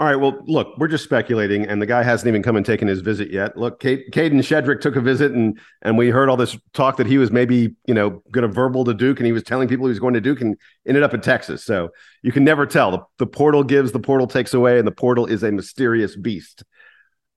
All 0.00 0.06
right. 0.06 0.16
Well, 0.16 0.42
look, 0.46 0.78
we're 0.78 0.88
just 0.88 1.04
speculating, 1.04 1.66
and 1.66 1.80
the 1.80 1.86
guy 1.86 2.02
hasn't 2.02 2.26
even 2.26 2.42
come 2.42 2.56
and 2.56 2.64
taken 2.64 2.88
his 2.88 3.00
visit 3.00 3.30
yet. 3.30 3.56
Look, 3.56 3.80
Kadin 3.80 4.38
Shedrick 4.42 4.80
took 4.80 4.96
a 4.96 5.00
visit, 5.00 5.32
and 5.32 5.58
and 5.82 5.96
we 5.96 6.08
heard 6.08 6.30
all 6.30 6.38
this 6.38 6.56
talk 6.72 6.96
that 6.96 7.06
he 7.06 7.18
was 7.18 7.30
maybe 7.30 7.76
you 7.86 7.94
know 7.94 8.22
going 8.32 8.48
to 8.48 8.52
verbal 8.52 8.84
to 8.86 8.94
Duke, 8.94 9.20
and 9.20 9.26
he 9.26 9.32
was 9.32 9.42
telling 9.42 9.68
people 9.68 9.86
he 9.86 9.90
was 9.90 10.00
going 10.00 10.14
to 10.14 10.20
Duke, 10.20 10.40
and 10.40 10.56
ended 10.86 11.02
up 11.02 11.14
in 11.14 11.20
Texas. 11.20 11.64
So 11.64 11.90
you 12.22 12.32
can 12.32 12.44
never 12.44 12.66
tell. 12.66 12.90
The, 12.90 13.00
the 13.18 13.26
portal 13.26 13.62
gives, 13.62 13.92
the 13.92 14.00
portal 14.00 14.26
takes 14.26 14.54
away, 14.54 14.78
and 14.78 14.86
the 14.88 14.92
portal 14.92 15.26
is 15.26 15.42
a 15.42 15.52
mysterious 15.52 16.16
beast. 16.16 16.64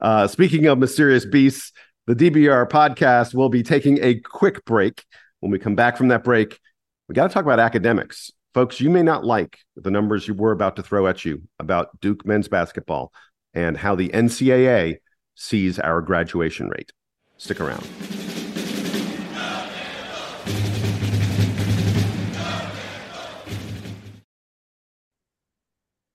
Uh, 0.04 0.28
speaking 0.28 0.66
of 0.68 0.78
mysterious 0.78 1.26
beasts, 1.26 1.72
the 2.08 2.16
DBR 2.16 2.70
podcast 2.70 3.34
will 3.34 3.48
be 3.48 3.64
taking 3.64 4.04
a 4.04 4.20
quick 4.20 4.66
break. 4.66 5.06
When 5.40 5.50
we 5.50 5.60
come 5.60 5.76
back 5.76 5.96
from 5.96 6.10
that 6.10 6.26
break, 6.26 6.60
we 7.08 7.16
got 7.16 7.30
to 7.30 7.34
talk 7.34 7.46
about 7.46 7.60
academics. 7.60 8.30
Folks, 8.54 8.82
you 8.82 8.90
may 8.90 9.02
not 9.02 9.24
like 9.24 9.60
the 9.78 9.90
numbers 9.90 10.28
you 10.28 10.34
were 10.34 10.52
about 10.52 10.76
to 10.76 10.84
throw 10.84 11.08
at 11.08 11.24
you 11.24 11.42
about 11.58 11.98
Duke 12.02 12.26
men's 12.26 12.50
basketball 12.50 13.14
and 13.54 13.78
how 13.78 13.96
the 13.96 14.10
NCAA 14.10 14.98
sees 15.36 15.80
our 15.80 16.02
graduation 16.02 16.68
rate. 16.68 16.92
Stick 17.38 17.62
around. 17.62 17.88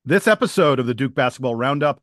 This 0.04 0.26
episode 0.26 0.78
of 0.78 0.86
the 0.86 0.94
Duke 0.94 1.14
Basketball 1.14 1.54
Roundup 1.54 2.02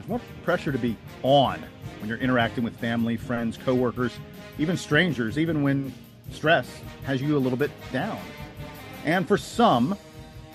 there's 0.00 0.08
more 0.08 0.20
pressure 0.44 0.72
to 0.72 0.78
be 0.78 0.96
on 1.22 1.62
when 1.98 2.08
you're 2.08 2.18
interacting 2.18 2.64
with 2.64 2.74
family, 2.76 3.18
friends, 3.18 3.58
coworkers, 3.58 4.16
even 4.58 4.76
strangers, 4.76 5.38
even 5.38 5.62
when 5.62 5.92
stress 6.30 6.80
has 7.04 7.20
you 7.20 7.36
a 7.36 7.38
little 7.38 7.58
bit 7.58 7.70
down. 7.92 8.18
And 9.04 9.28
for 9.28 9.36
some, 9.36 9.98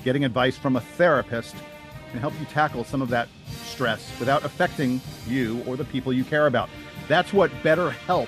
getting 0.03 0.25
advice 0.25 0.57
from 0.57 0.77
a 0.77 0.81
therapist 0.81 1.55
can 2.09 2.19
help 2.19 2.33
you 2.39 2.45
tackle 2.47 2.83
some 2.83 3.03
of 3.03 3.09
that 3.09 3.27
stress 3.65 4.11
without 4.19 4.43
affecting 4.43 4.99
you 5.27 5.63
or 5.67 5.75
the 5.77 5.85
people 5.85 6.11
you 6.11 6.23
care 6.23 6.47
about. 6.47 6.69
That's 7.07 7.31
what 7.31 7.51
BetterHelp 7.61 8.27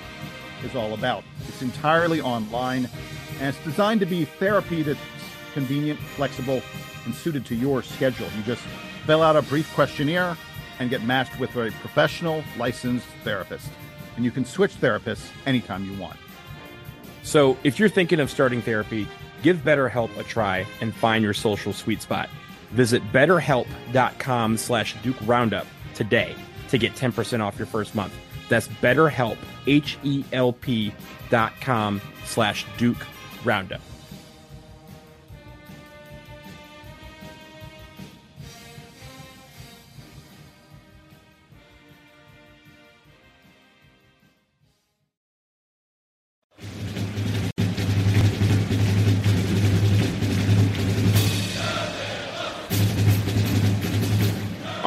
is 0.63 0.75
all 0.75 0.93
about. 0.93 1.23
It's 1.47 1.63
entirely 1.63 2.21
online 2.21 2.87
and 3.39 3.55
it's 3.55 3.63
designed 3.63 4.01
to 4.01 4.05
be 4.05 4.25
therapy 4.25 4.83
that's 4.83 4.99
convenient, 5.53 5.99
flexible, 5.99 6.61
and 7.05 7.15
suited 7.15 7.43
to 7.47 7.55
your 7.55 7.81
schedule. 7.81 8.27
You 8.37 8.43
just 8.43 8.61
fill 9.07 9.23
out 9.23 9.35
a 9.35 9.41
brief 9.41 9.73
questionnaire 9.73 10.37
and 10.79 10.89
get 10.89 11.03
matched 11.03 11.39
with 11.39 11.55
a 11.55 11.71
professional 11.81 12.43
licensed 12.57 13.07
therapist. 13.23 13.69
And 14.15 14.25
you 14.25 14.31
can 14.31 14.45
switch 14.45 14.79
therapists 14.79 15.29
anytime 15.45 15.85
you 15.85 15.97
want. 15.99 16.17
So 17.23 17.57
if 17.63 17.79
you're 17.79 17.89
thinking 17.89 18.19
of 18.19 18.29
starting 18.29 18.61
therapy, 18.61 19.07
give 19.43 19.57
BetterHelp 19.57 20.17
a 20.17 20.23
try 20.23 20.65
and 20.81 20.93
find 20.93 21.23
your 21.23 21.33
social 21.33 21.73
sweet 21.73 22.01
spot. 22.01 22.29
Visit 22.71 23.01
betterhelp.com 23.11 24.57
slash 24.57 24.95
Duke 25.01 25.17
Roundup 25.25 25.67
today 25.93 26.35
to 26.69 26.77
get 26.77 26.93
10% 26.93 27.41
off 27.41 27.57
your 27.57 27.65
first 27.65 27.95
month. 27.95 28.13
That's 28.49 28.67
betterhelp, 28.67 29.37
H-E-L-P 29.65 30.93
dot 31.29 31.53
com 31.59 32.01
slash 32.25 32.65
Duke 32.77 33.05
Roundup. 33.43 33.81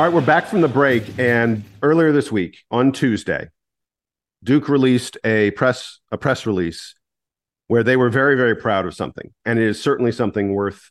All 0.00 0.06
right, 0.06 0.14
we're 0.14 0.22
back 0.22 0.46
from 0.46 0.62
the 0.62 0.66
break, 0.66 1.18
and 1.18 1.62
earlier 1.82 2.10
this 2.10 2.32
week 2.32 2.64
on 2.70 2.90
Tuesday, 2.90 3.48
Duke 4.42 4.70
released 4.70 5.18
a 5.24 5.50
press 5.50 6.00
a 6.10 6.16
press 6.16 6.46
release 6.46 6.94
where 7.66 7.82
they 7.82 7.98
were 7.98 8.08
very 8.08 8.34
very 8.34 8.56
proud 8.56 8.86
of 8.86 8.94
something, 8.94 9.34
and 9.44 9.58
it 9.58 9.66
is 9.66 9.78
certainly 9.78 10.10
something 10.10 10.54
worth 10.54 10.90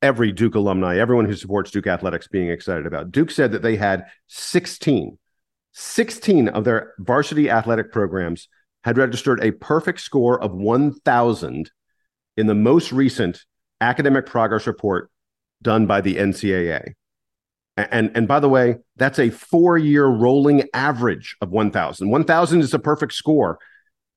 every 0.00 0.32
Duke 0.32 0.54
alumni, 0.54 0.96
everyone 0.96 1.26
who 1.26 1.36
supports 1.36 1.72
Duke 1.72 1.88
athletics, 1.88 2.26
being 2.26 2.48
excited 2.48 2.86
about. 2.86 3.12
Duke 3.12 3.30
said 3.30 3.52
that 3.52 3.60
they 3.60 3.76
had 3.76 4.06
16, 4.28 5.18
16 5.72 6.48
of 6.48 6.64
their 6.64 6.94
varsity 7.00 7.50
athletic 7.50 7.92
programs 7.92 8.48
had 8.82 8.96
registered 8.96 9.44
a 9.44 9.52
perfect 9.52 10.00
score 10.00 10.42
of 10.42 10.54
1,000 10.54 11.70
in 12.38 12.46
the 12.46 12.54
most 12.54 12.92
recent 12.92 13.44
academic 13.82 14.24
progress 14.24 14.66
report 14.66 15.10
done 15.60 15.84
by 15.86 16.00
the 16.00 16.16
NCAA. 16.16 16.94
And 17.76 18.10
and 18.14 18.28
by 18.28 18.40
the 18.40 18.48
way, 18.48 18.76
that's 18.96 19.18
a 19.18 19.30
four 19.30 19.78
year 19.78 20.06
rolling 20.06 20.64
average 20.74 21.36
of 21.40 21.50
1,000. 21.50 22.10
1,000 22.10 22.60
is 22.60 22.74
a 22.74 22.78
perfect 22.78 23.14
score. 23.14 23.58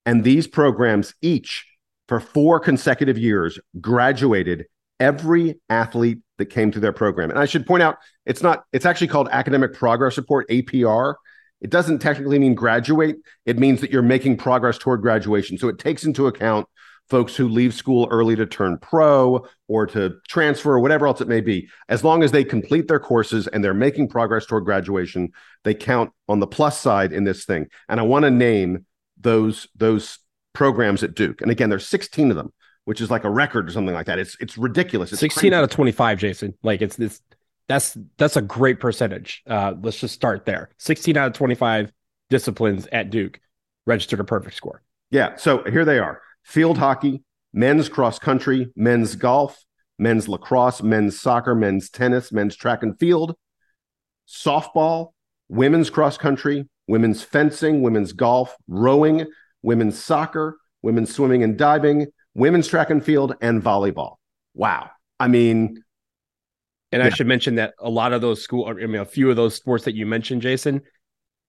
And 0.06 0.22
these 0.22 0.46
programs 0.46 1.14
each 1.22 1.66
for 2.08 2.20
four 2.20 2.60
consecutive 2.60 3.16
years 3.16 3.58
graduated 3.80 4.66
every 5.00 5.58
athlete 5.68 6.18
that 6.38 6.46
came 6.46 6.70
to 6.72 6.80
their 6.80 6.92
program. 6.92 7.30
And 7.30 7.38
I 7.38 7.46
should 7.46 7.66
point 7.66 7.82
out, 7.82 7.96
it's 8.26 8.42
not, 8.42 8.64
it's 8.72 8.86
actually 8.86 9.08
called 9.08 9.28
Academic 9.30 9.72
Progress 9.72 10.16
Report, 10.16 10.48
APR. 10.48 11.14
It 11.60 11.70
doesn't 11.70 12.00
technically 12.00 12.38
mean 12.38 12.54
graduate, 12.54 13.16
it 13.46 13.58
means 13.58 13.80
that 13.80 13.90
you're 13.90 14.02
making 14.02 14.36
progress 14.36 14.76
toward 14.76 15.00
graduation. 15.00 15.56
So 15.56 15.68
it 15.68 15.78
takes 15.78 16.04
into 16.04 16.26
account 16.26 16.66
folks 17.08 17.36
who 17.36 17.48
leave 17.48 17.74
school 17.74 18.08
early 18.10 18.34
to 18.36 18.46
turn 18.46 18.78
pro 18.78 19.46
or 19.68 19.86
to 19.86 20.16
transfer 20.28 20.72
or 20.72 20.80
whatever 20.80 21.06
else 21.06 21.20
it 21.20 21.28
may 21.28 21.40
be. 21.40 21.68
As 21.88 22.02
long 22.02 22.22
as 22.22 22.32
they 22.32 22.44
complete 22.44 22.88
their 22.88 23.00
courses 23.00 23.46
and 23.46 23.62
they're 23.62 23.74
making 23.74 24.08
progress 24.08 24.46
toward 24.46 24.64
graduation, 24.64 25.32
they 25.64 25.74
count 25.74 26.10
on 26.28 26.40
the 26.40 26.46
plus 26.46 26.80
side 26.80 27.12
in 27.12 27.24
this 27.24 27.44
thing. 27.44 27.66
And 27.88 28.00
I 28.00 28.04
want 28.04 28.24
to 28.24 28.30
name 28.30 28.86
those 29.20 29.68
those 29.74 30.18
programs 30.52 31.02
at 31.02 31.14
Duke. 31.14 31.42
And 31.42 31.50
again, 31.50 31.68
there's 31.68 31.86
16 31.86 32.30
of 32.30 32.36
them, 32.36 32.52
which 32.84 33.00
is 33.00 33.10
like 33.10 33.24
a 33.24 33.30
record 33.30 33.68
or 33.68 33.72
something 33.72 33.94
like 33.94 34.06
that. 34.06 34.18
It's 34.18 34.36
it's 34.40 34.56
ridiculous. 34.56 35.12
It's 35.12 35.20
16 35.20 35.40
crazy. 35.40 35.54
out 35.54 35.64
of 35.64 35.70
25, 35.70 36.18
Jason. 36.18 36.54
Like 36.62 36.80
it's 36.80 36.96
this 36.96 37.20
that's 37.68 37.96
that's 38.16 38.36
a 38.36 38.42
great 38.42 38.80
percentage. 38.80 39.42
Uh, 39.46 39.74
let's 39.82 39.98
just 39.98 40.14
start 40.14 40.46
there. 40.46 40.70
16 40.78 41.16
out 41.16 41.28
of 41.28 41.32
25 41.34 41.92
disciplines 42.30 42.86
at 42.92 43.10
Duke 43.10 43.40
registered 43.86 44.20
a 44.20 44.24
perfect 44.24 44.56
score. 44.56 44.82
Yeah. 45.10 45.36
So 45.36 45.62
here 45.64 45.84
they 45.84 45.98
are 45.98 46.20
field 46.44 46.78
hockey, 46.78 47.22
men's 47.52 47.88
cross 47.88 48.18
country, 48.18 48.70
men's 48.76 49.16
golf, 49.16 49.64
men's 49.98 50.28
lacrosse, 50.28 50.82
men's 50.82 51.20
soccer, 51.20 51.54
men's 51.54 51.90
tennis, 51.90 52.32
men's 52.32 52.54
track 52.56 52.82
and 52.82 52.98
field, 52.98 53.34
softball, 54.28 55.10
women's 55.48 55.90
cross 55.90 56.16
country, 56.18 56.68
women's 56.86 57.22
fencing, 57.22 57.82
women's 57.82 58.12
golf, 58.12 58.56
rowing, 58.68 59.26
women's 59.62 59.98
soccer, 59.98 60.58
women's 60.82 61.14
swimming 61.14 61.42
and 61.42 61.56
diving, 61.56 62.06
women's 62.34 62.68
track 62.68 62.90
and 62.90 63.04
field, 63.04 63.34
and 63.40 63.62
volleyball. 63.62 64.16
Wow. 64.54 64.90
I 65.18 65.28
mean, 65.28 65.82
and 66.92 67.00
yeah. 67.00 67.06
I 67.06 67.10
should 67.10 67.26
mention 67.26 67.56
that 67.56 67.74
a 67.78 67.90
lot 67.90 68.12
of 68.12 68.20
those 68.20 68.42
school, 68.42 68.66
I 68.66 68.72
mean, 68.72 69.00
a 69.00 69.04
few 69.04 69.30
of 69.30 69.36
those 69.36 69.54
sports 69.54 69.84
that 69.84 69.94
you 69.94 70.06
mentioned, 70.06 70.42
Jason, 70.42 70.82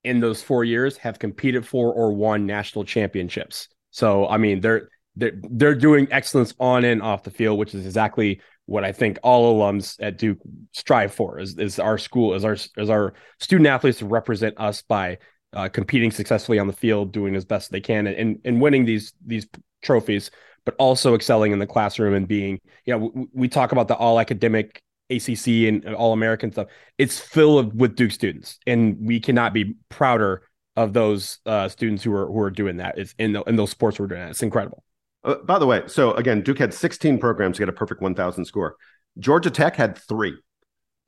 in 0.04 0.20
those 0.20 0.42
four 0.42 0.64
years 0.64 0.98
have 0.98 1.20
competed 1.20 1.68
for 1.68 1.92
or 1.94 2.14
won 2.14 2.46
national 2.46 2.86
championships. 2.86 3.68
So 3.96 4.28
I 4.28 4.36
mean, 4.36 4.60
they're 4.60 4.90
they're 5.16 5.40
they're 5.50 5.74
doing 5.74 6.10
excellence 6.12 6.54
on 6.60 6.84
and 6.84 7.02
off 7.02 7.24
the 7.24 7.32
field, 7.32 7.58
which 7.58 7.74
is 7.74 7.86
exactly 7.86 8.42
what 8.66 8.84
I 8.84 8.92
think 8.92 9.18
all 9.24 9.56
alums 9.56 9.96
at 10.02 10.18
Duke 10.18 10.38
strive 10.74 11.14
for. 11.14 11.40
Is 11.40 11.58
is 11.58 11.80
our 11.80 11.98
school, 11.98 12.34
as 12.34 12.44
our 12.44 12.58
as 12.78 12.90
our 12.90 13.14
student 13.40 13.68
athletes 13.68 14.00
to 14.00 14.06
represent 14.06 14.60
us 14.60 14.82
by 14.82 15.20
uh, 15.54 15.70
competing 15.70 16.12
successfully 16.12 16.60
on 16.60 16.68
the 16.68 16.74
field, 16.74 17.14
doing 17.14 17.38
as 17.38 17.46
best 17.46 17.72
they 17.72 17.80
can, 17.80 18.06
and 18.06 18.38
and 18.44 18.60
winning 18.60 18.84
these 18.84 19.14
these 19.26 19.48
trophies, 19.82 20.30
but 20.66 20.76
also 20.78 21.16
excelling 21.16 21.54
in 21.54 21.60
the 21.60 21.68
classroom 21.68 22.16
and 22.16 22.28
being, 22.28 22.60
you 22.84 22.94
know, 22.94 23.12
we, 23.14 23.28
we 23.34 23.48
talk 23.48 23.72
about 23.72 23.88
the 23.88 23.96
all 23.96 24.20
academic 24.20 24.84
ACC 25.10 25.48
and 25.70 25.88
all 25.96 26.12
American 26.12 26.52
stuff. 26.52 26.68
It's 26.98 27.18
filled 27.18 27.80
with 27.80 27.96
Duke 27.96 28.12
students, 28.12 28.60
and 28.68 28.98
we 29.00 29.22
cannot 29.22 29.54
be 29.54 29.76
prouder 29.88 30.42
of 30.76 30.94
those 30.94 31.40
uh, 31.46 31.68
students 31.70 32.04
who 32.04 32.14
are 32.14 32.28
who 32.28 32.40
are 32.40 32.52
doing 32.52 32.78
that 32.78 32.98
is 32.98 33.16
in 33.18 33.34
the, 33.34 33.42
in 33.44 33.56
those 33.56 33.72
sports 33.72 34.00
we're 34.00 34.08
doing 34.08 34.22
that. 34.22 34.32
It's 34.32 34.44
incredible. 34.44 34.84
Uh, 35.24 35.36
by 35.36 35.60
the 35.60 35.66
way, 35.66 35.84
so 35.88 36.14
again, 36.14 36.42
Duke 36.42 36.60
had 36.60 36.74
16 36.74 37.18
programs 37.18 37.58
to 37.58 37.62
get 37.62 37.70
a 37.70 37.74
perfect 37.74 38.02
1,000 38.02 38.46
score. 38.46 38.76
Georgia 39.18 39.50
Tech 39.50 39.76
had 39.76 39.98
three. 39.98 40.36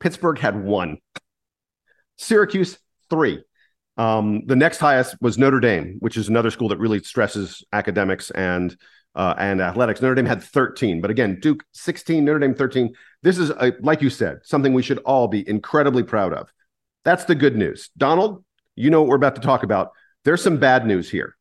Pittsburgh 0.00 0.38
had 0.38 0.62
one. 0.62 0.98
Syracuse 2.16 2.78
three. 3.10 3.42
Um, 3.96 4.46
the 4.46 4.56
next 4.56 4.78
highest 4.78 5.16
was 5.20 5.38
Notre 5.38 5.60
Dame, 5.60 5.96
which 5.98 6.16
is 6.16 6.28
another 6.28 6.50
school 6.50 6.68
that 6.68 6.78
really 6.78 7.00
stresses 7.02 7.64
academics 7.72 8.30
and 8.30 8.76
uh, 9.14 9.34
and 9.36 9.60
athletics. 9.60 10.00
Notre 10.00 10.14
Dame 10.14 10.26
had 10.26 10.42
13, 10.42 11.00
but 11.00 11.10
again, 11.10 11.40
Duke 11.40 11.64
16, 11.72 12.24
Notre 12.24 12.38
Dame 12.38 12.54
13. 12.54 12.94
This 13.22 13.36
is, 13.36 13.50
a, 13.50 13.72
like 13.80 14.00
you 14.00 14.10
said, 14.10 14.38
something 14.44 14.72
we 14.72 14.82
should 14.82 14.98
all 14.98 15.26
be 15.26 15.48
incredibly 15.48 16.04
proud 16.04 16.32
of. 16.32 16.52
That's 17.04 17.24
the 17.24 17.34
good 17.34 17.56
news. 17.56 17.90
Donald, 17.96 18.44
you 18.78 18.90
know 18.90 19.00
what 19.00 19.08
we're 19.08 19.16
about 19.16 19.34
to 19.34 19.40
talk 19.40 19.62
about. 19.62 19.90
There's 20.24 20.42
some 20.42 20.58
bad 20.58 20.86
news 20.86 21.10
here. 21.10 21.36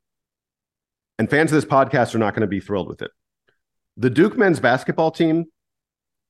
And 1.20 1.30
fans 1.30 1.52
of 1.52 1.56
this 1.56 1.70
podcast 1.70 2.14
are 2.16 2.20
not 2.20 2.34
going 2.34 2.42
to 2.42 2.48
be 2.48 2.60
thrilled 2.60 2.88
with 2.88 3.02
it. 3.02 3.12
The 3.96 4.10
Duke 4.10 4.38
men's 4.38 4.60
basketball 4.60 5.12
team, 5.12 5.46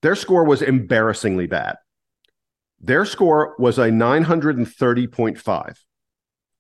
their 0.02 0.16
score 0.16 0.46
was 0.46 0.62
embarrassingly 0.62 1.48
bad. 1.48 1.76
Their 2.80 3.06
score 3.06 3.56
was 3.58 3.78
a 3.78 3.90
930.5, 3.90 5.78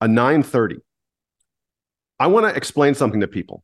a 0.01 0.08
930. 0.08 0.77
I 2.20 2.27
want 2.27 2.48
to 2.48 2.56
explain 2.56 2.96
something 2.96 3.22
to 3.22 3.27
people. 3.27 3.63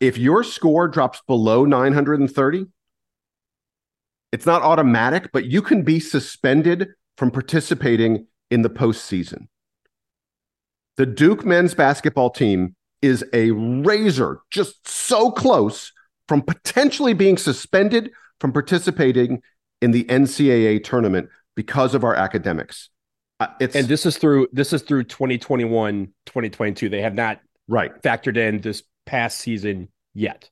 If 0.00 0.18
your 0.18 0.42
score 0.42 0.88
drops 0.88 1.22
below 1.26 1.64
930, 1.64 2.66
it's 4.32 4.46
not 4.46 4.62
automatic, 4.62 5.30
but 5.32 5.44
you 5.44 5.62
can 5.62 5.82
be 5.82 6.00
suspended 6.00 6.88
from 7.16 7.30
participating 7.30 8.26
in 8.50 8.62
the 8.62 8.70
postseason. 8.70 9.46
The 10.96 11.06
Duke 11.06 11.44
men's 11.44 11.74
basketball 11.74 12.30
team 12.30 12.76
is 13.00 13.24
a 13.32 13.50
razor, 13.50 14.40
just 14.50 14.86
so 14.88 15.30
close 15.30 15.92
from 16.28 16.42
potentially 16.42 17.14
being 17.14 17.36
suspended 17.36 18.10
from 18.40 18.52
participating 18.52 19.40
in 19.80 19.92
the 19.92 20.04
NCAA 20.04 20.82
tournament 20.82 21.28
because 21.54 21.94
of 21.94 22.04
our 22.04 22.14
academics. 22.14 22.90
Uh, 23.38 23.46
it's, 23.60 23.76
and 23.76 23.86
this 23.88 24.04
is 24.04 24.18
through 24.18 24.48
this 24.52 24.72
is 24.72 24.82
through 24.82 25.04
2021 25.04 26.06
2022 26.26 26.88
they 26.88 27.00
have 27.00 27.14
not 27.14 27.40
right. 27.68 28.00
factored 28.02 28.36
in 28.36 28.60
this 28.60 28.82
past 29.06 29.38
season 29.38 29.88
yet. 30.14 30.50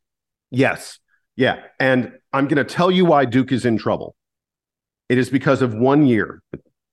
Yes. 0.51 0.99
Yeah. 1.37 1.63
And 1.79 2.13
i'm 2.33 2.47
going 2.47 2.57
to 2.57 2.65
tell 2.65 2.91
you 2.91 3.05
why 3.05 3.25
duke 3.25 3.53
is 3.53 3.65
in 3.65 3.77
trouble. 3.79 4.15
It 5.09 5.19
is 5.19 5.31
because 5.31 5.63
of 5.63 5.75
one 5.75 6.07
year 6.07 6.43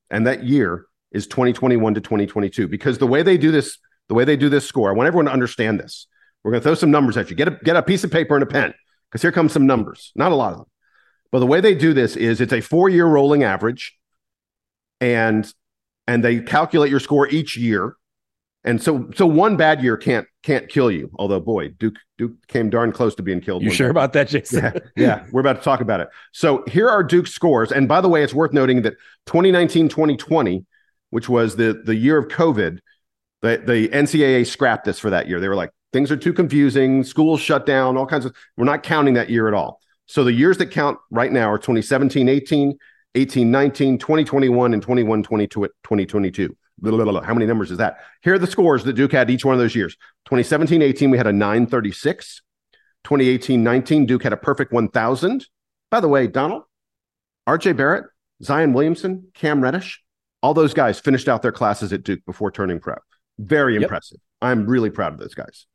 and 0.09 0.25
that 0.25 0.43
year 0.43 0.86
is 1.11 1.27
2021 1.27 1.93
to 1.93 2.01
2022 2.01 2.67
because 2.67 2.97
the 2.97 3.07
way 3.07 3.23
they 3.23 3.37
do 3.37 3.51
this 3.51 3.77
the 4.09 4.13
way 4.13 4.25
they 4.25 4.37
do 4.37 4.49
this 4.49 4.65
score 4.65 4.89
i 4.89 4.93
want 4.93 5.07
everyone 5.07 5.25
to 5.25 5.31
understand 5.31 5.79
this 5.79 6.07
we're 6.43 6.51
going 6.51 6.61
to 6.61 6.63
throw 6.63 6.75
some 6.75 6.91
numbers 6.91 7.17
at 7.17 7.29
you 7.29 7.35
get 7.35 7.47
a 7.47 7.59
get 7.63 7.75
a 7.75 7.83
piece 7.83 8.03
of 8.03 8.11
paper 8.11 8.35
and 8.35 8.43
a 8.43 8.47
pen 8.47 8.73
because 9.09 9.21
here 9.21 9.31
comes 9.31 9.53
some 9.53 9.65
numbers 9.65 10.11
not 10.15 10.31
a 10.31 10.35
lot 10.35 10.51
of 10.51 10.59
them 10.59 10.67
but 11.31 11.39
the 11.39 11.47
way 11.47 11.61
they 11.61 11.75
do 11.75 11.93
this 11.93 12.15
is 12.15 12.41
it's 12.41 12.53
a 12.53 12.61
four 12.61 12.89
year 12.89 13.05
rolling 13.05 13.43
average 13.43 13.97
and 14.99 15.51
and 16.07 16.23
they 16.23 16.39
calculate 16.39 16.89
your 16.89 16.99
score 16.99 17.27
each 17.27 17.57
year. 17.57 17.95
And 18.63 18.81
so 18.81 19.09
so 19.15 19.25
one 19.25 19.55
bad 19.55 19.81
year 19.81 19.95
can't 19.97 20.27
can't 20.43 20.67
kill 20.67 20.91
you. 20.91 21.11
Although 21.15 21.39
boy, 21.39 21.69
Duke 21.69 21.95
Duke 22.17 22.33
came 22.47 22.69
darn 22.69 22.91
close 22.91 23.15
to 23.15 23.23
being 23.23 23.39
killed. 23.39 23.63
You 23.63 23.71
sure 23.71 23.89
about 23.89 24.13
that, 24.13 24.27
Jason? 24.27 24.63
Yeah, 24.63 24.79
yeah, 24.95 25.25
we're 25.31 25.41
about 25.41 25.57
to 25.57 25.61
talk 25.61 25.79
about 25.79 26.01
it. 26.01 26.09
So 26.33 26.63
here 26.67 26.89
are 26.89 27.03
Duke's 27.03 27.31
scores. 27.31 27.71
And 27.71 27.87
by 27.87 28.01
the 28.01 28.09
way, 28.09 28.23
it's 28.23 28.33
worth 28.33 28.51
noting 28.51 28.81
that 28.81 28.95
2019-2020, 29.27 30.65
which 31.09 31.29
was 31.29 31.55
the 31.55 31.81
the 31.83 31.95
year 31.95 32.17
of 32.17 32.27
COVID, 32.27 32.79
the, 33.41 33.63
the 33.65 33.89
NCAA 33.89 34.45
scrapped 34.45 34.85
this 34.85 34.99
for 34.99 35.09
that 35.09 35.27
year. 35.27 35.39
They 35.39 35.47
were 35.47 35.55
like, 35.55 35.71
things 35.93 36.11
are 36.11 36.17
too 36.17 36.33
confusing, 36.33 37.03
schools 37.03 37.39
shut 37.39 37.65
down, 37.65 37.97
all 37.97 38.05
kinds 38.05 38.25
of 38.25 38.35
we're 38.55 38.65
not 38.65 38.83
counting 38.83 39.15
that 39.15 39.29
year 39.29 39.47
at 39.47 39.53
all. 39.53 39.79
So 40.05 40.23
the 40.23 40.33
years 40.33 40.57
that 40.57 40.67
count 40.67 40.97
right 41.11 41.31
now 41.31 41.51
are 41.51 41.57
2017, 41.57 42.29
18, 42.29 42.77
18, 43.15 43.51
19, 43.51 43.97
2021, 43.97 44.73
and 44.73 44.81
21, 44.81 45.23
22, 45.23 45.61
2022. 45.61 46.57
How 46.83 47.33
many 47.33 47.47
numbers 47.47 47.71
is 47.71 47.79
that? 47.79 47.97
Here 48.21 48.35
are 48.35 48.39
the 48.39 48.47
scores 48.47 48.83
that 48.83 48.93
Duke 48.93 49.11
had 49.11 49.29
each 49.29 49.43
one 49.43 49.55
of 49.55 49.59
those 49.59 49.75
years. 49.75 49.95
2017, 50.25 50.81
18, 50.81 51.09
we 51.09 51.17
had 51.17 51.27
a 51.27 51.33
936. 51.33 52.41
2018, 53.03 53.63
19, 53.63 54.05
Duke 54.05 54.23
had 54.23 54.33
a 54.33 54.37
perfect 54.37 54.71
1000. 54.71 55.45
By 55.89 55.99
the 55.99 56.07
way, 56.07 56.27
Donald, 56.27 56.63
RJ 57.47 57.75
Barrett, 57.75 58.05
Zion 58.43 58.73
Williamson, 58.73 59.29
Cam 59.33 59.61
Reddish, 59.61 60.03
all 60.41 60.53
those 60.53 60.73
guys 60.73 60.99
finished 60.99 61.27
out 61.27 61.41
their 61.41 61.51
classes 61.51 61.93
at 61.93 62.03
Duke 62.03 62.23
before 62.25 62.51
turning 62.51 62.79
pro. 62.79 62.95
Very 63.39 63.73
yep. 63.73 63.83
impressive. 63.83 64.19
I'm 64.41 64.65
really 64.65 64.89
proud 64.89 65.13
of 65.13 65.19
those 65.19 65.33
guys. 65.33 65.65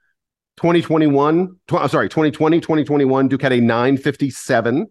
2021, 0.59 1.57
tw- 1.67 1.91
sorry, 1.91 2.09
2020, 2.09 2.61
2021, 2.61 3.29
Duke 3.29 3.43
had 3.43 3.53
a 3.53 3.61
957. 3.61 4.87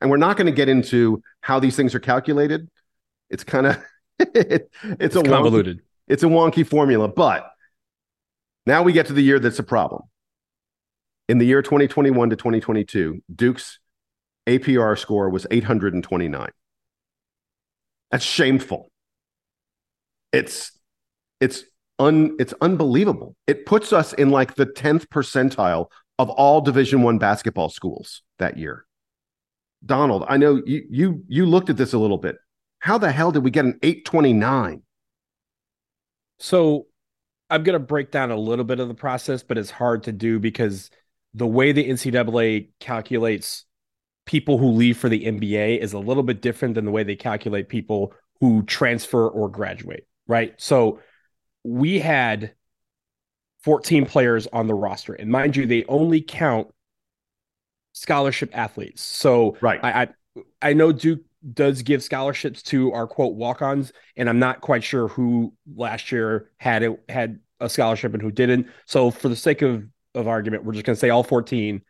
And 0.00 0.10
we're 0.10 0.16
not 0.16 0.36
going 0.36 0.46
to 0.46 0.52
get 0.52 0.68
into 0.68 1.22
how 1.40 1.60
these 1.60 1.76
things 1.76 1.94
are 1.94 2.00
calculated. 2.00 2.68
It's 3.28 3.44
kind 3.44 3.66
of 3.66 3.84
it, 4.18 4.36
it's, 4.36 4.68
it's, 4.82 5.16
a 5.16 5.22
convoluted. 5.22 5.78
Wonky, 5.78 5.82
it's 6.08 6.22
a 6.22 6.26
wonky 6.26 6.66
formula, 6.66 7.08
but 7.08 7.50
now 8.66 8.82
we 8.82 8.92
get 8.92 9.06
to 9.06 9.12
the 9.12 9.22
year 9.22 9.38
that's 9.38 9.58
a 9.58 9.64
problem. 9.64 10.02
In 11.28 11.38
the 11.38 11.46
year 11.46 11.62
2021 11.62 12.30
to 12.30 12.36
2022, 12.36 13.22
Duke's 13.34 13.78
APR 14.46 14.98
score 14.98 15.30
was 15.30 15.46
829. 15.50 16.48
That's 18.10 18.24
shameful. 18.24 18.90
It's 20.32 20.72
it's 21.40 21.64
un 21.98 22.36
it's 22.38 22.54
unbelievable. 22.60 23.36
It 23.46 23.66
puts 23.66 23.92
us 23.92 24.12
in 24.12 24.30
like 24.30 24.54
the 24.54 24.66
10th 24.66 25.06
percentile 25.08 25.86
of 26.18 26.30
all 26.30 26.60
Division 26.60 27.02
1 27.02 27.18
basketball 27.18 27.68
schools 27.68 28.22
that 28.38 28.58
year. 28.58 28.84
Donald, 29.84 30.24
I 30.28 30.36
know 30.36 30.60
you 30.66 30.84
you 30.90 31.24
you 31.28 31.46
looked 31.46 31.70
at 31.70 31.76
this 31.76 31.92
a 31.92 31.98
little 31.98 32.18
bit. 32.18 32.36
How 32.80 32.98
the 32.98 33.12
hell 33.12 33.32
did 33.32 33.44
we 33.44 33.50
get 33.50 33.64
an 33.64 33.78
829? 33.82 34.82
So 36.38 36.86
I'm 37.50 37.62
going 37.64 37.78
to 37.78 37.84
break 37.84 38.10
down 38.10 38.30
a 38.30 38.36
little 38.36 38.64
bit 38.64 38.80
of 38.80 38.88
the 38.88 38.94
process, 38.94 39.42
but 39.42 39.58
it's 39.58 39.70
hard 39.70 40.04
to 40.04 40.12
do 40.12 40.38
because 40.38 40.90
the 41.34 41.46
way 41.46 41.72
the 41.72 41.86
NCAA 41.86 42.70
calculates 42.78 43.66
people 44.24 44.58
who 44.58 44.70
leave 44.70 44.96
for 44.96 45.08
the 45.08 45.24
NBA 45.24 45.78
is 45.78 45.92
a 45.92 45.98
little 45.98 46.22
bit 46.22 46.40
different 46.40 46.74
than 46.74 46.84
the 46.84 46.90
way 46.90 47.02
they 47.02 47.16
calculate 47.16 47.68
people 47.68 48.14
who 48.40 48.62
transfer 48.62 49.28
or 49.28 49.48
graduate, 49.48 50.06
right? 50.30 50.54
So 50.58 51.00
we 51.64 51.98
had 51.98 52.52
14 53.64 54.06
players 54.06 54.46
on 54.46 54.68
the 54.68 54.74
roster. 54.74 55.12
And 55.12 55.30
mind 55.30 55.56
you, 55.56 55.66
they 55.66 55.84
only 55.86 56.22
count 56.22 56.68
scholarship 57.92 58.50
athletes. 58.54 59.02
So 59.02 59.56
right. 59.60 59.80
I, 59.82 60.02
I 60.02 60.08
I 60.62 60.72
know 60.72 60.92
Duke 60.92 61.20
does 61.52 61.82
give 61.82 62.02
scholarships 62.02 62.62
to 62.62 62.92
our 62.92 63.06
quote 63.06 63.34
walk-ons, 63.34 63.92
and 64.16 64.28
I'm 64.28 64.38
not 64.38 64.60
quite 64.60 64.84
sure 64.84 65.08
who 65.08 65.52
last 65.74 66.12
year 66.12 66.50
had 66.58 66.84
it 66.84 67.02
had 67.08 67.40
a 67.58 67.68
scholarship 67.68 68.14
and 68.14 68.22
who 68.22 68.30
didn't. 68.30 68.68
So 68.86 69.10
for 69.10 69.28
the 69.28 69.36
sake 69.36 69.62
of 69.62 69.84
of 70.14 70.28
argument, 70.28 70.64
we're 70.64 70.72
just 70.72 70.86
going 70.86 70.94
to 70.94 71.00
say 71.00 71.10
all 71.10 71.24
14 71.24 71.82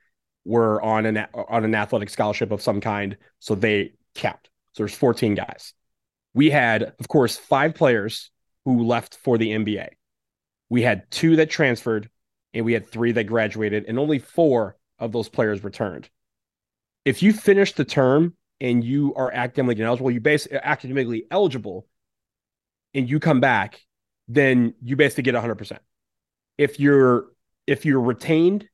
were 0.46 0.80
on 0.80 1.04
an 1.04 1.26
on 1.34 1.64
an 1.64 1.74
athletic 1.74 2.08
scholarship 2.08 2.50
of 2.50 2.62
some 2.62 2.80
kind, 2.80 3.18
so 3.38 3.54
they 3.54 3.92
count. 4.14 4.48
So 4.72 4.82
there's 4.82 4.94
14 4.94 5.34
guys. 5.34 5.74
We 6.34 6.50
had, 6.50 6.94
of 6.98 7.08
course, 7.08 7.36
five 7.36 7.74
players 7.74 8.30
who 8.64 8.84
left 8.84 9.16
for 9.16 9.38
the 9.38 9.50
NBA. 9.50 9.88
We 10.68 10.82
had 10.82 11.10
two 11.10 11.36
that 11.36 11.50
transferred, 11.50 12.08
and 12.54 12.64
we 12.64 12.72
had 12.72 12.86
three 12.86 13.12
that 13.12 13.24
graduated, 13.24 13.86
and 13.86 13.98
only 13.98 14.18
four 14.18 14.76
of 14.98 15.12
those 15.12 15.28
players 15.28 15.64
returned. 15.64 16.08
If 17.04 17.22
you 17.22 17.32
finish 17.32 17.72
the 17.72 17.84
term 17.84 18.36
and 18.60 18.84
you 18.84 19.14
are 19.14 19.32
academically 19.32 19.82
eligible, 19.82 20.10
you 20.10 20.20
basically 20.20 20.58
academically 20.62 21.24
eligible, 21.30 21.86
and 22.94 23.08
you 23.08 23.18
come 23.18 23.40
back, 23.40 23.80
then 24.28 24.74
you 24.82 24.96
basically 24.96 25.24
get 25.24 25.34
100%. 25.34 25.78
If 26.58 26.78
you're 26.78 27.26
if 27.66 27.84
you're 27.84 28.00
retained 28.00 28.68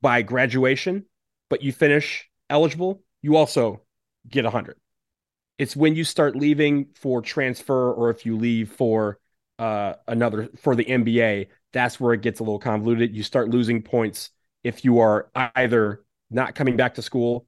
by 0.00 0.22
graduation, 0.22 1.06
but 1.50 1.62
you 1.62 1.72
finish 1.72 2.28
eligible, 2.48 3.02
you 3.22 3.36
also 3.36 3.82
get 4.28 4.44
100. 4.44 4.76
It's 5.58 5.76
when 5.76 5.94
you 5.94 6.04
start 6.04 6.36
leaving 6.36 6.88
for 6.94 7.22
transfer 7.22 7.92
or 7.92 8.10
if 8.10 8.26
you 8.26 8.36
leave 8.36 8.72
for 8.72 9.18
uh, 9.58 9.94
another 10.08 10.48
for 10.56 10.74
the 10.74 10.84
NBA, 10.84 11.48
that's 11.72 12.00
where 12.00 12.12
it 12.12 12.22
gets 12.22 12.40
a 12.40 12.42
little 12.42 12.58
convoluted. 12.58 13.14
You 13.14 13.22
start 13.22 13.50
losing 13.50 13.82
points 13.82 14.30
if 14.62 14.84
you 14.84 14.98
are 14.98 15.30
either 15.34 16.04
not 16.30 16.54
coming 16.54 16.76
back 16.76 16.94
to 16.94 17.02
school 17.02 17.46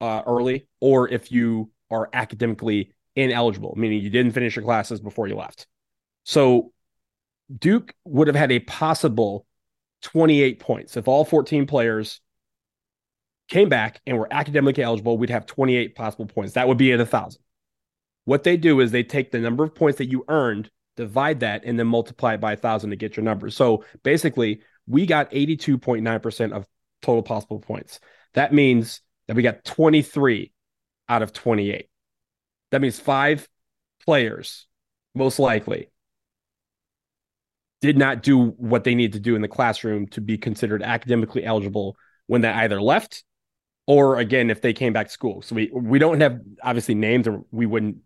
uh, 0.00 0.22
early 0.26 0.66
or 0.80 1.08
if 1.08 1.32
you 1.32 1.70
are 1.90 2.10
academically 2.12 2.92
ineligible, 3.16 3.74
meaning 3.76 4.02
you 4.02 4.10
didn't 4.10 4.32
finish 4.32 4.56
your 4.56 4.64
classes 4.64 5.00
before 5.00 5.26
you 5.26 5.36
left. 5.36 5.66
So 6.24 6.72
Duke 7.56 7.94
would 8.04 8.26
have 8.26 8.36
had 8.36 8.52
a 8.52 8.60
possible 8.60 9.46
28 10.02 10.60
points. 10.60 10.96
If 10.96 11.08
all 11.08 11.24
14 11.24 11.66
players 11.66 12.20
came 13.48 13.68
back 13.68 14.00
and 14.06 14.18
were 14.18 14.28
academically 14.30 14.82
eligible, 14.82 15.18
we'd 15.18 15.30
have 15.30 15.46
28 15.46 15.94
possible 15.94 16.26
points. 16.26 16.54
That 16.54 16.68
would 16.68 16.78
be 16.78 16.92
at 16.92 17.00
a 17.00 17.06
thousand. 17.06 17.42
What 18.24 18.44
they 18.44 18.56
do 18.56 18.80
is 18.80 18.90
they 18.90 19.02
take 19.02 19.30
the 19.30 19.38
number 19.38 19.64
of 19.64 19.74
points 19.74 19.98
that 19.98 20.10
you 20.10 20.24
earned 20.28 20.70
divide 20.96 21.40
that, 21.40 21.62
and 21.64 21.78
then 21.78 21.86
multiply 21.86 22.34
it 22.34 22.40
by 22.40 22.52
a 22.52 22.56
thousand 22.56 22.90
to 22.90 22.96
get 22.96 23.16
your 23.16 23.22
number. 23.22 23.48
So 23.50 23.84
basically, 24.02 24.60
we 24.88 25.06
got 25.06 25.30
82.9% 25.30 26.52
of 26.52 26.66
total 27.02 27.22
possible 27.22 27.60
points. 27.60 28.00
That 28.34 28.52
means 28.52 29.00
that 29.28 29.36
we 29.36 29.44
got 29.44 29.64
23 29.64 30.52
out 31.08 31.22
of 31.22 31.32
28. 31.32 31.88
That 32.72 32.80
means 32.80 32.98
five 32.98 33.48
players, 34.04 34.66
most 35.14 35.38
likely, 35.38 35.88
did 37.80 37.96
not 37.96 38.24
do 38.24 38.46
what 38.46 38.82
they 38.82 38.96
need 38.96 39.12
to 39.12 39.20
do 39.20 39.36
in 39.36 39.42
the 39.42 39.48
classroom 39.48 40.08
to 40.08 40.20
be 40.20 40.36
considered 40.36 40.82
academically 40.82 41.44
eligible 41.44 41.96
when 42.26 42.40
they 42.40 42.48
either 42.48 42.82
left 42.82 43.22
or 43.88 44.18
again 44.18 44.50
if 44.50 44.60
they 44.60 44.74
came 44.74 44.92
back 44.92 45.06
to 45.06 45.12
school. 45.12 45.42
So 45.42 45.56
we 45.56 45.70
we 45.72 45.98
don't 45.98 46.20
have 46.20 46.40
obviously 46.62 46.94
names 46.94 47.26
or 47.26 47.42
we 47.50 47.66
wouldn't 47.66 47.96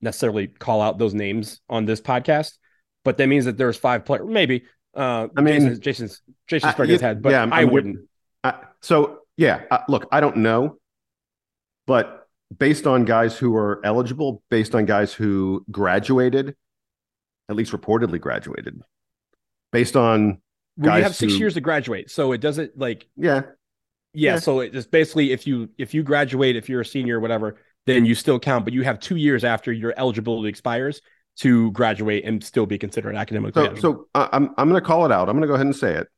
necessarily 0.00 0.48
call 0.48 0.80
out 0.80 0.98
those 0.98 1.14
names 1.14 1.60
on 1.68 1.84
this 1.84 2.00
podcast, 2.00 2.56
but 3.04 3.18
that 3.18 3.28
means 3.28 3.44
that 3.44 3.58
there's 3.58 3.76
five 3.76 4.04
players 4.04 4.26
maybe 4.26 4.64
uh 4.96 5.28
I 5.36 5.42
mean 5.42 5.60
Jason 5.60 5.80
Jason's 5.80 6.22
Jason 6.48 6.70
Spriggans 6.72 7.02
had, 7.02 7.22
but 7.22 7.30
yeah, 7.30 7.46
I, 7.52 7.60
I 7.60 7.64
wouldn't. 7.64 8.08
so 8.80 9.18
yeah, 9.36 9.62
uh, 9.70 9.80
look, 9.88 10.08
I 10.10 10.20
don't 10.20 10.38
know, 10.38 10.78
but 11.86 12.26
based 12.56 12.86
on 12.86 13.04
guys 13.04 13.36
who 13.36 13.54
are 13.54 13.80
eligible, 13.84 14.42
based 14.50 14.74
on 14.74 14.86
guys 14.86 15.12
who 15.12 15.64
graduated, 15.70 16.56
at 17.50 17.54
least 17.54 17.72
reportedly 17.72 18.18
graduated, 18.18 18.80
based 19.72 19.94
on 19.94 20.40
well, 20.78 20.96
you 20.96 21.02
have 21.02 21.14
six 21.14 21.34
who, 21.34 21.38
years 21.38 21.54
to 21.54 21.60
graduate, 21.60 22.10
so 22.10 22.32
it 22.32 22.40
doesn't 22.40 22.78
like 22.78 23.06
yeah. 23.16 23.42
Yeah, 24.18 24.34
yeah. 24.34 24.38
So 24.40 24.60
it's 24.60 24.86
basically 24.86 25.32
if 25.32 25.46
you 25.46 25.68
if 25.78 25.94
you 25.94 26.02
graduate, 26.02 26.56
if 26.56 26.68
you're 26.68 26.80
a 26.80 26.86
senior 26.86 27.18
or 27.18 27.20
whatever, 27.20 27.56
then 27.86 28.04
you 28.04 28.14
still 28.14 28.38
count, 28.38 28.64
but 28.64 28.74
you 28.74 28.82
have 28.82 29.00
two 29.00 29.16
years 29.16 29.44
after 29.44 29.72
your 29.72 29.94
eligibility 29.96 30.48
expires 30.48 31.00
to 31.36 31.70
graduate 31.70 32.24
and 32.24 32.42
still 32.42 32.66
be 32.66 32.78
considered 32.78 33.14
academically. 33.14 33.64
So, 33.66 33.74
so 33.76 34.06
uh, 34.14 34.28
I'm 34.32 34.50
I'm 34.58 34.68
going 34.68 34.80
to 34.80 34.86
call 34.86 35.06
it 35.06 35.12
out. 35.12 35.28
I'm 35.28 35.36
going 35.36 35.42
to 35.42 35.48
go 35.48 35.54
ahead 35.54 35.66
and 35.66 35.76
say 35.76 35.94
it. 35.94 36.08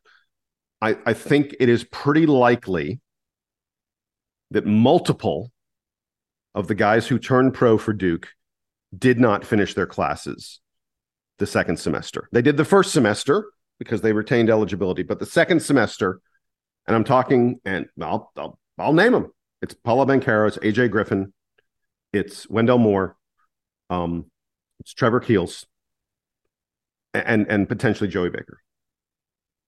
I 0.81 0.97
I 1.05 1.13
think 1.13 1.55
it 1.61 1.69
is 1.69 1.85
pretty 1.85 2.27
likely 2.27 3.01
that 4.51 4.67
multiple 4.67 5.53
of 6.55 6.67
the 6.67 6.75
guys 6.75 7.07
who 7.07 7.19
turned 7.19 7.55
pro 7.55 7.79
for 7.79 7.93
Duke 7.93 8.29
did 8.97 9.21
not 9.21 9.45
finish 9.45 9.75
their 9.75 9.87
classes 9.87 10.61
the 11.39 11.47
second 11.47 11.79
semester. 11.79 12.29
They 12.33 12.43
did 12.43 12.57
the 12.57 12.65
first 12.65 12.93
semester 12.93 13.53
because 13.79 14.01
they 14.01 14.13
retained 14.13 14.51
eligibility, 14.51 15.03
but 15.03 15.19
the 15.19 15.27
second 15.27 15.61
semester, 15.61 16.21
and 16.91 16.97
I'm 16.97 17.05
talking, 17.05 17.61
and 17.65 17.87
I'll 18.03 18.33
I'll, 18.37 18.59
I'll 18.77 18.93
name 18.93 19.13
them. 19.13 19.33
It's 19.63 19.75
Paolo 19.75 20.05
Banchero, 20.05 20.49
it's 20.49 20.59
AJ 20.59 20.91
Griffin, 20.91 21.33
it's 22.13 22.51
Wendell 22.51 22.79
Moore, 22.79 23.17
um, 23.91 24.27
it's 24.81 24.93
Trevor 24.93 25.21
Keels, 25.21 25.67
and 27.15 27.47
and 27.49 27.69
potentially 27.69 28.11
Joey 28.11 28.31
Baker. 28.31 28.61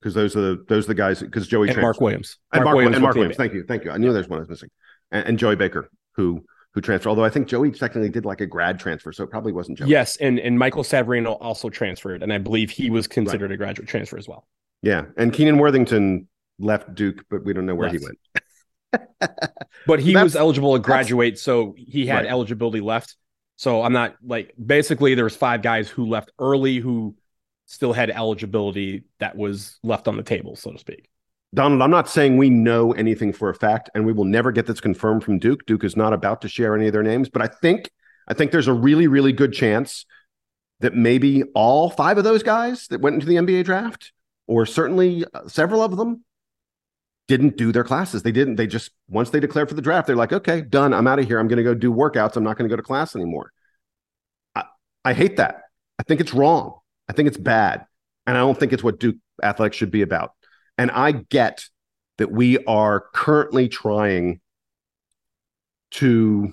Because 0.00 0.14
those 0.14 0.34
are 0.34 0.40
the 0.40 0.64
those 0.68 0.86
are 0.86 0.88
the 0.88 0.94
guys. 0.96 1.20
Because 1.20 1.46
Joey 1.46 1.68
and 1.68 1.80
Mark 1.80 2.00
Williams, 2.00 2.38
and 2.52 2.64
Mark, 2.64 2.74
Williams, 2.74 2.96
and 2.96 3.02
Mark 3.04 3.14
Williams. 3.14 3.36
Thank 3.36 3.52
you, 3.52 3.62
thank 3.68 3.84
you. 3.84 3.92
I 3.92 3.98
knew 3.98 4.12
there's 4.12 4.28
one 4.28 4.38
I 4.38 4.40
was 4.40 4.48
missing, 4.48 4.70
and, 5.12 5.28
and 5.28 5.38
Joey 5.38 5.54
Baker, 5.54 5.88
who 6.16 6.44
who 6.74 6.80
transferred. 6.80 7.10
Although 7.10 7.24
I 7.24 7.30
think 7.30 7.46
Joey 7.46 7.70
technically 7.70 8.08
did 8.08 8.24
like 8.24 8.40
a 8.40 8.46
grad 8.46 8.80
transfer, 8.80 9.12
so 9.12 9.22
it 9.22 9.30
probably 9.30 9.52
wasn't 9.52 9.78
Joey. 9.78 9.90
Yes, 9.90 10.16
and 10.16 10.40
and 10.40 10.58
Michael 10.58 10.82
Savarino 10.82 11.38
also 11.40 11.68
transferred, 11.70 12.24
and 12.24 12.32
I 12.32 12.38
believe 12.38 12.70
he 12.70 12.90
was 12.90 13.06
considered 13.06 13.50
right. 13.50 13.54
a 13.54 13.56
graduate 13.56 13.88
transfer 13.88 14.18
as 14.18 14.26
well. 14.26 14.48
Yeah, 14.82 15.04
and 15.16 15.32
Keenan 15.32 15.58
Worthington 15.58 16.26
left 16.62 16.94
Duke, 16.94 17.24
but 17.28 17.44
we 17.44 17.52
don't 17.52 17.66
know 17.66 17.74
where 17.74 17.88
he 17.88 17.98
went. 17.98 18.18
but 19.86 20.00
he 20.00 20.16
was 20.16 20.36
eligible 20.36 20.74
to 20.74 20.78
graduate, 20.78 21.38
so 21.38 21.74
he 21.76 22.06
had 22.06 22.24
right. 22.24 22.26
eligibility 22.26 22.80
left. 22.80 23.16
So 23.56 23.82
I'm 23.82 23.92
not 23.92 24.16
like 24.24 24.54
basically 24.64 25.14
there 25.14 25.24
was 25.24 25.36
five 25.36 25.62
guys 25.62 25.88
who 25.88 26.06
left 26.06 26.32
early 26.38 26.76
who 26.78 27.14
still 27.66 27.92
had 27.92 28.10
eligibility 28.10 29.04
that 29.18 29.36
was 29.36 29.78
left 29.82 30.08
on 30.08 30.16
the 30.16 30.22
table, 30.22 30.56
so 30.56 30.72
to 30.72 30.78
speak. 30.78 31.08
Donald, 31.54 31.82
I'm 31.82 31.90
not 31.90 32.08
saying 32.08 32.38
we 32.38 32.48
know 32.48 32.92
anything 32.92 33.32
for 33.32 33.50
a 33.50 33.54
fact, 33.54 33.90
and 33.94 34.06
we 34.06 34.12
will 34.12 34.24
never 34.24 34.52
get 34.52 34.66
this 34.66 34.80
confirmed 34.80 35.22
from 35.22 35.38
Duke. 35.38 35.66
Duke 35.66 35.84
is 35.84 35.96
not 35.96 36.12
about 36.12 36.40
to 36.42 36.48
share 36.48 36.74
any 36.74 36.86
of 36.86 36.92
their 36.92 37.02
names, 37.02 37.28
but 37.28 37.42
I 37.42 37.46
think 37.46 37.90
I 38.26 38.34
think 38.34 38.52
there's 38.52 38.68
a 38.68 38.72
really, 38.72 39.06
really 39.06 39.32
good 39.32 39.52
chance 39.52 40.06
that 40.80 40.94
maybe 40.94 41.44
all 41.54 41.90
five 41.90 42.18
of 42.18 42.24
those 42.24 42.42
guys 42.42 42.86
that 42.88 43.00
went 43.00 43.14
into 43.14 43.26
the 43.26 43.36
NBA 43.36 43.64
draft, 43.64 44.12
or 44.46 44.66
certainly 44.66 45.24
uh, 45.32 45.46
several 45.46 45.82
of 45.82 45.96
them, 45.96 46.24
didn't 47.36 47.56
do 47.56 47.72
their 47.72 47.82
classes. 47.82 48.22
They 48.22 48.30
didn't. 48.30 48.56
They 48.56 48.66
just 48.66 48.90
once 49.08 49.30
they 49.30 49.40
declared 49.40 49.70
for 49.70 49.74
the 49.74 49.80
draft, 49.80 50.06
they're 50.06 50.16
like, 50.16 50.34
okay, 50.34 50.60
done. 50.60 50.92
I'm 50.92 51.06
out 51.06 51.18
of 51.18 51.26
here. 51.26 51.38
I'm 51.38 51.48
going 51.48 51.56
to 51.56 51.62
go 51.62 51.72
do 51.72 51.90
workouts. 51.90 52.36
I'm 52.36 52.44
not 52.44 52.58
going 52.58 52.68
to 52.68 52.72
go 52.72 52.76
to 52.76 52.82
class 52.82 53.16
anymore. 53.16 53.52
I, 54.54 54.64
I 55.02 55.14
hate 55.14 55.38
that. 55.38 55.62
I 55.98 56.02
think 56.02 56.20
it's 56.20 56.34
wrong. 56.34 56.78
I 57.08 57.14
think 57.14 57.28
it's 57.28 57.38
bad, 57.38 57.86
and 58.26 58.36
I 58.36 58.40
don't 58.40 58.58
think 58.58 58.74
it's 58.74 58.82
what 58.82 59.00
Duke 59.00 59.16
athletics 59.42 59.78
should 59.78 59.90
be 59.90 60.02
about. 60.02 60.32
And 60.76 60.90
I 60.90 61.12
get 61.12 61.64
that 62.18 62.30
we 62.30 62.62
are 62.66 63.06
currently 63.14 63.68
trying 63.68 64.40
to 65.92 66.52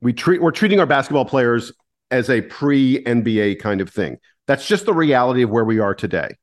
we 0.00 0.12
treat 0.12 0.40
we're 0.40 0.52
treating 0.52 0.78
our 0.78 0.86
basketball 0.86 1.24
players 1.24 1.72
as 2.12 2.30
a 2.30 2.40
pre 2.42 3.02
NBA 3.02 3.58
kind 3.58 3.80
of 3.80 3.90
thing. 3.90 4.18
That's 4.46 4.66
just 4.66 4.86
the 4.86 4.94
reality 4.94 5.42
of 5.42 5.50
where 5.50 5.64
we 5.64 5.80
are 5.80 5.94
today. 5.94 6.36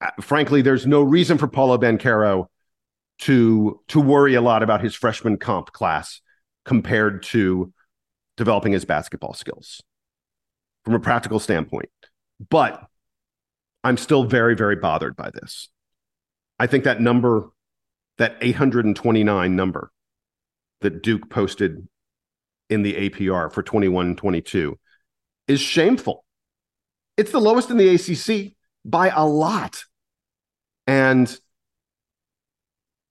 Uh, 0.00 0.10
frankly, 0.20 0.62
there's 0.62 0.86
no 0.86 1.02
reason 1.02 1.38
for 1.38 1.48
Paolo 1.48 1.78
Banchero 1.78 2.46
to 3.20 3.80
to 3.88 4.00
worry 4.00 4.34
a 4.34 4.40
lot 4.40 4.62
about 4.62 4.82
his 4.82 4.94
freshman 4.94 5.36
comp 5.36 5.72
class 5.72 6.20
compared 6.64 7.22
to 7.24 7.72
developing 8.36 8.72
his 8.72 8.84
basketball 8.84 9.34
skills 9.34 9.82
from 10.84 10.94
a 10.94 11.00
practical 11.00 11.40
standpoint. 11.40 11.90
But 12.48 12.86
I'm 13.82 13.96
still 13.96 14.24
very, 14.24 14.54
very 14.54 14.76
bothered 14.76 15.16
by 15.16 15.30
this. 15.30 15.68
I 16.58 16.66
think 16.66 16.84
that 16.84 17.00
number, 17.00 17.50
that 18.18 18.36
829 18.40 19.56
number 19.56 19.90
that 20.80 21.02
Duke 21.02 21.28
posted 21.30 21.88
in 22.70 22.82
the 22.82 23.10
APR 23.10 23.52
for 23.52 23.62
21 23.62 24.16
22 24.16 24.78
is 25.48 25.60
shameful. 25.60 26.24
It's 27.16 27.32
the 27.32 27.40
lowest 27.40 27.70
in 27.70 27.78
the 27.78 27.88
ACC 27.88 28.54
by 28.84 29.08
a 29.08 29.26
lot. 29.26 29.84
And 30.86 31.38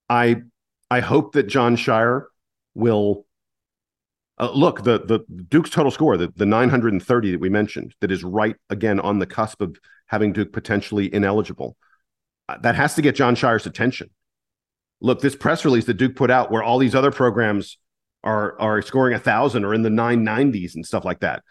I 0.09 0.37
I 0.89 0.99
hope 1.01 1.33
that 1.33 1.43
Jon 1.43 1.75
Scheyer 1.75 2.25
will 2.73 3.25
uh, 4.39 4.51
look 4.51 4.83
the 4.83 4.99
the 4.99 5.19
Duke's 5.49 5.69
total 5.69 5.91
score 5.91 6.17
the, 6.17 6.31
the 6.35 6.45
930 6.45 7.31
that 7.31 7.39
we 7.39 7.49
mentioned 7.49 7.95
that 8.01 8.11
is 8.11 8.23
right 8.23 8.55
again 8.69 8.99
on 8.99 9.19
the 9.19 9.25
cusp 9.25 9.61
of 9.61 9.77
having 10.07 10.33
Duke 10.33 10.53
potentially 10.53 11.13
ineligible. 11.13 11.75
Uh, 12.49 12.57
that 12.59 12.75
has 12.75 12.95
to 12.95 13.01
get 13.01 13.15
Jon 13.15 13.35
Scheyer's 13.35 13.65
attention. 13.65 14.09
Look, 15.01 15.21
this 15.21 15.35
press 15.35 15.65
release 15.65 15.85
that 15.85 15.95
Duke 15.95 16.15
put 16.15 16.31
out, 16.31 16.49
where 16.49 16.63
all 16.63 16.79
these 16.79 16.95
other 16.95 17.11
programs 17.11 17.77
are 18.23 18.59
are 18.59 18.81
scoring 18.81 19.13
a 19.13 19.19
thousand 19.19 19.65
or 19.65 19.73
in 19.73 19.83
the 19.83 19.89
990s 19.89 20.75
and 20.75 20.85
stuff 20.85 21.05
like 21.05 21.19
that. 21.19 21.43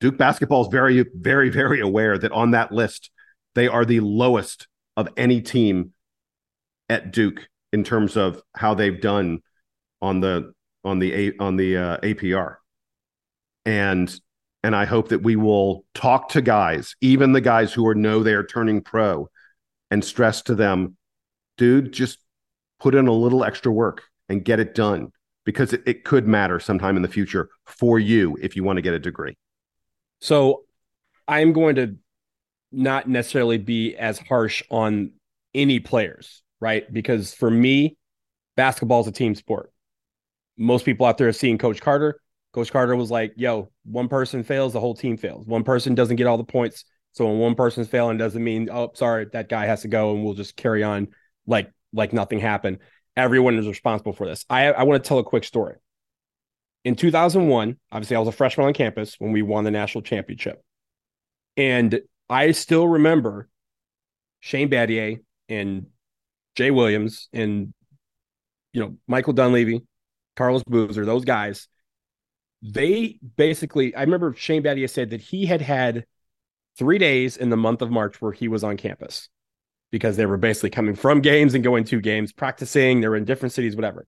Duke 0.00 0.16
basketball 0.16 0.62
is 0.62 0.68
very, 0.68 1.04
very, 1.14 1.50
very 1.50 1.80
aware 1.80 2.16
that 2.16 2.32
on 2.32 2.52
that 2.52 2.72
list, 2.72 3.10
they 3.54 3.68
are 3.68 3.84
the 3.84 4.00
lowest 4.00 4.66
of 4.96 5.08
any 5.16 5.40
team 5.40 5.92
at 6.88 7.12
Duke 7.12 7.48
in 7.72 7.84
terms 7.84 8.16
of 8.16 8.42
how 8.56 8.74
they've 8.74 9.00
done 9.00 9.40
on 10.00 10.20
the 10.20 10.52
on 10.82 10.98
the 10.98 11.34
on 11.38 11.56
the 11.56 11.76
uh, 11.76 11.96
APR. 11.98 12.56
And 13.66 14.12
and 14.62 14.74
I 14.74 14.84
hope 14.84 15.08
that 15.08 15.22
we 15.22 15.36
will 15.36 15.84
talk 15.94 16.30
to 16.30 16.42
guys, 16.42 16.94
even 17.00 17.32
the 17.32 17.40
guys 17.40 17.72
who 17.72 17.86
are 17.86 17.94
know 17.94 18.22
they 18.22 18.34
are 18.34 18.44
turning 18.44 18.82
pro, 18.82 19.28
and 19.90 20.04
stress 20.04 20.42
to 20.42 20.54
them, 20.54 20.96
dude, 21.56 21.92
just 21.92 22.18
put 22.78 22.94
in 22.94 23.06
a 23.06 23.12
little 23.12 23.44
extra 23.44 23.72
work 23.72 24.02
and 24.28 24.44
get 24.44 24.60
it 24.60 24.74
done 24.74 25.12
because 25.44 25.72
it, 25.72 25.82
it 25.86 26.04
could 26.04 26.26
matter 26.26 26.60
sometime 26.60 26.96
in 26.96 27.02
the 27.02 27.08
future 27.08 27.48
for 27.66 27.98
you 27.98 28.36
if 28.40 28.56
you 28.56 28.64
want 28.64 28.76
to 28.76 28.82
get 28.82 28.94
a 28.94 28.98
degree. 28.98 29.36
So 30.20 30.64
I'm 31.26 31.52
going 31.52 31.76
to 31.76 31.96
not 32.72 33.08
necessarily 33.08 33.58
be 33.58 33.96
as 33.96 34.18
harsh 34.18 34.62
on 34.70 35.12
any 35.54 35.80
players, 35.80 36.42
right? 36.60 36.90
Because 36.92 37.34
for 37.34 37.50
me, 37.50 37.96
basketball 38.56 39.00
is 39.00 39.06
a 39.06 39.12
team 39.12 39.34
sport. 39.34 39.72
Most 40.56 40.84
people 40.84 41.06
out 41.06 41.18
there 41.18 41.26
have 41.26 41.36
seen 41.36 41.58
Coach 41.58 41.80
Carter. 41.80 42.20
Coach 42.52 42.72
Carter 42.72 42.96
was 42.96 43.10
like, 43.10 43.32
yo, 43.36 43.70
one 43.84 44.08
person 44.08 44.42
fails, 44.42 44.72
the 44.72 44.80
whole 44.80 44.94
team 44.94 45.16
fails. 45.16 45.46
One 45.46 45.64
person 45.64 45.94
doesn't 45.94 46.16
get 46.16 46.26
all 46.26 46.36
the 46.36 46.44
points. 46.44 46.84
So 47.12 47.26
when 47.26 47.38
one 47.38 47.54
person's 47.54 47.88
failing 47.88 48.18
doesn't 48.18 48.42
mean, 48.42 48.68
oh, 48.70 48.92
sorry, 48.94 49.26
that 49.32 49.48
guy 49.48 49.66
has 49.66 49.82
to 49.82 49.88
go 49.88 50.14
and 50.14 50.24
we'll 50.24 50.34
just 50.34 50.56
carry 50.56 50.82
on 50.82 51.08
like 51.46 51.72
like 51.92 52.12
nothing 52.12 52.38
happened. 52.38 52.78
Everyone 53.16 53.58
is 53.58 53.66
responsible 53.66 54.12
for 54.12 54.26
this. 54.26 54.44
I, 54.48 54.66
I 54.66 54.84
want 54.84 55.02
to 55.02 55.08
tell 55.08 55.18
a 55.18 55.24
quick 55.24 55.44
story. 55.44 55.76
In 56.84 56.94
2001, 56.96 57.76
obviously, 57.92 58.16
I 58.16 58.18
was 58.18 58.28
a 58.28 58.32
freshman 58.32 58.66
on 58.66 58.72
campus 58.72 59.16
when 59.18 59.32
we 59.32 59.42
won 59.42 59.64
the 59.64 59.70
national 59.70 60.02
championship. 60.02 60.62
And 61.56 62.00
I 62.28 62.52
still 62.52 62.88
remember 62.88 63.48
Shane 64.40 64.70
Battier 64.70 65.20
and 65.48 65.86
Jay 66.56 66.70
Williams 66.70 67.28
and, 67.32 67.74
you 68.72 68.80
know, 68.80 68.96
Michael 69.06 69.34
Dunleavy, 69.34 69.82
Carlos 70.36 70.62
Boozer, 70.64 71.04
those 71.04 71.24
guys 71.24 71.68
they 72.62 73.18
basically, 73.36 73.94
I 73.94 74.02
remember 74.02 74.34
Shane 74.34 74.62
Battier 74.62 74.90
said 74.90 75.10
that 75.10 75.20
he 75.20 75.46
had 75.46 75.62
had 75.62 76.04
three 76.78 76.98
days 76.98 77.36
in 77.36 77.50
the 77.50 77.56
month 77.56 77.82
of 77.82 77.90
March 77.90 78.20
where 78.20 78.32
he 78.32 78.48
was 78.48 78.64
on 78.64 78.76
campus 78.76 79.28
because 79.90 80.16
they 80.16 80.26
were 80.26 80.36
basically 80.36 80.70
coming 80.70 80.94
from 80.94 81.20
games 81.20 81.54
and 81.54 81.64
going 81.64 81.84
to 81.84 82.00
games, 82.00 82.32
practicing. 82.32 83.00
They 83.00 83.08
were 83.08 83.16
in 83.16 83.24
different 83.24 83.52
cities, 83.52 83.74
whatever. 83.74 84.06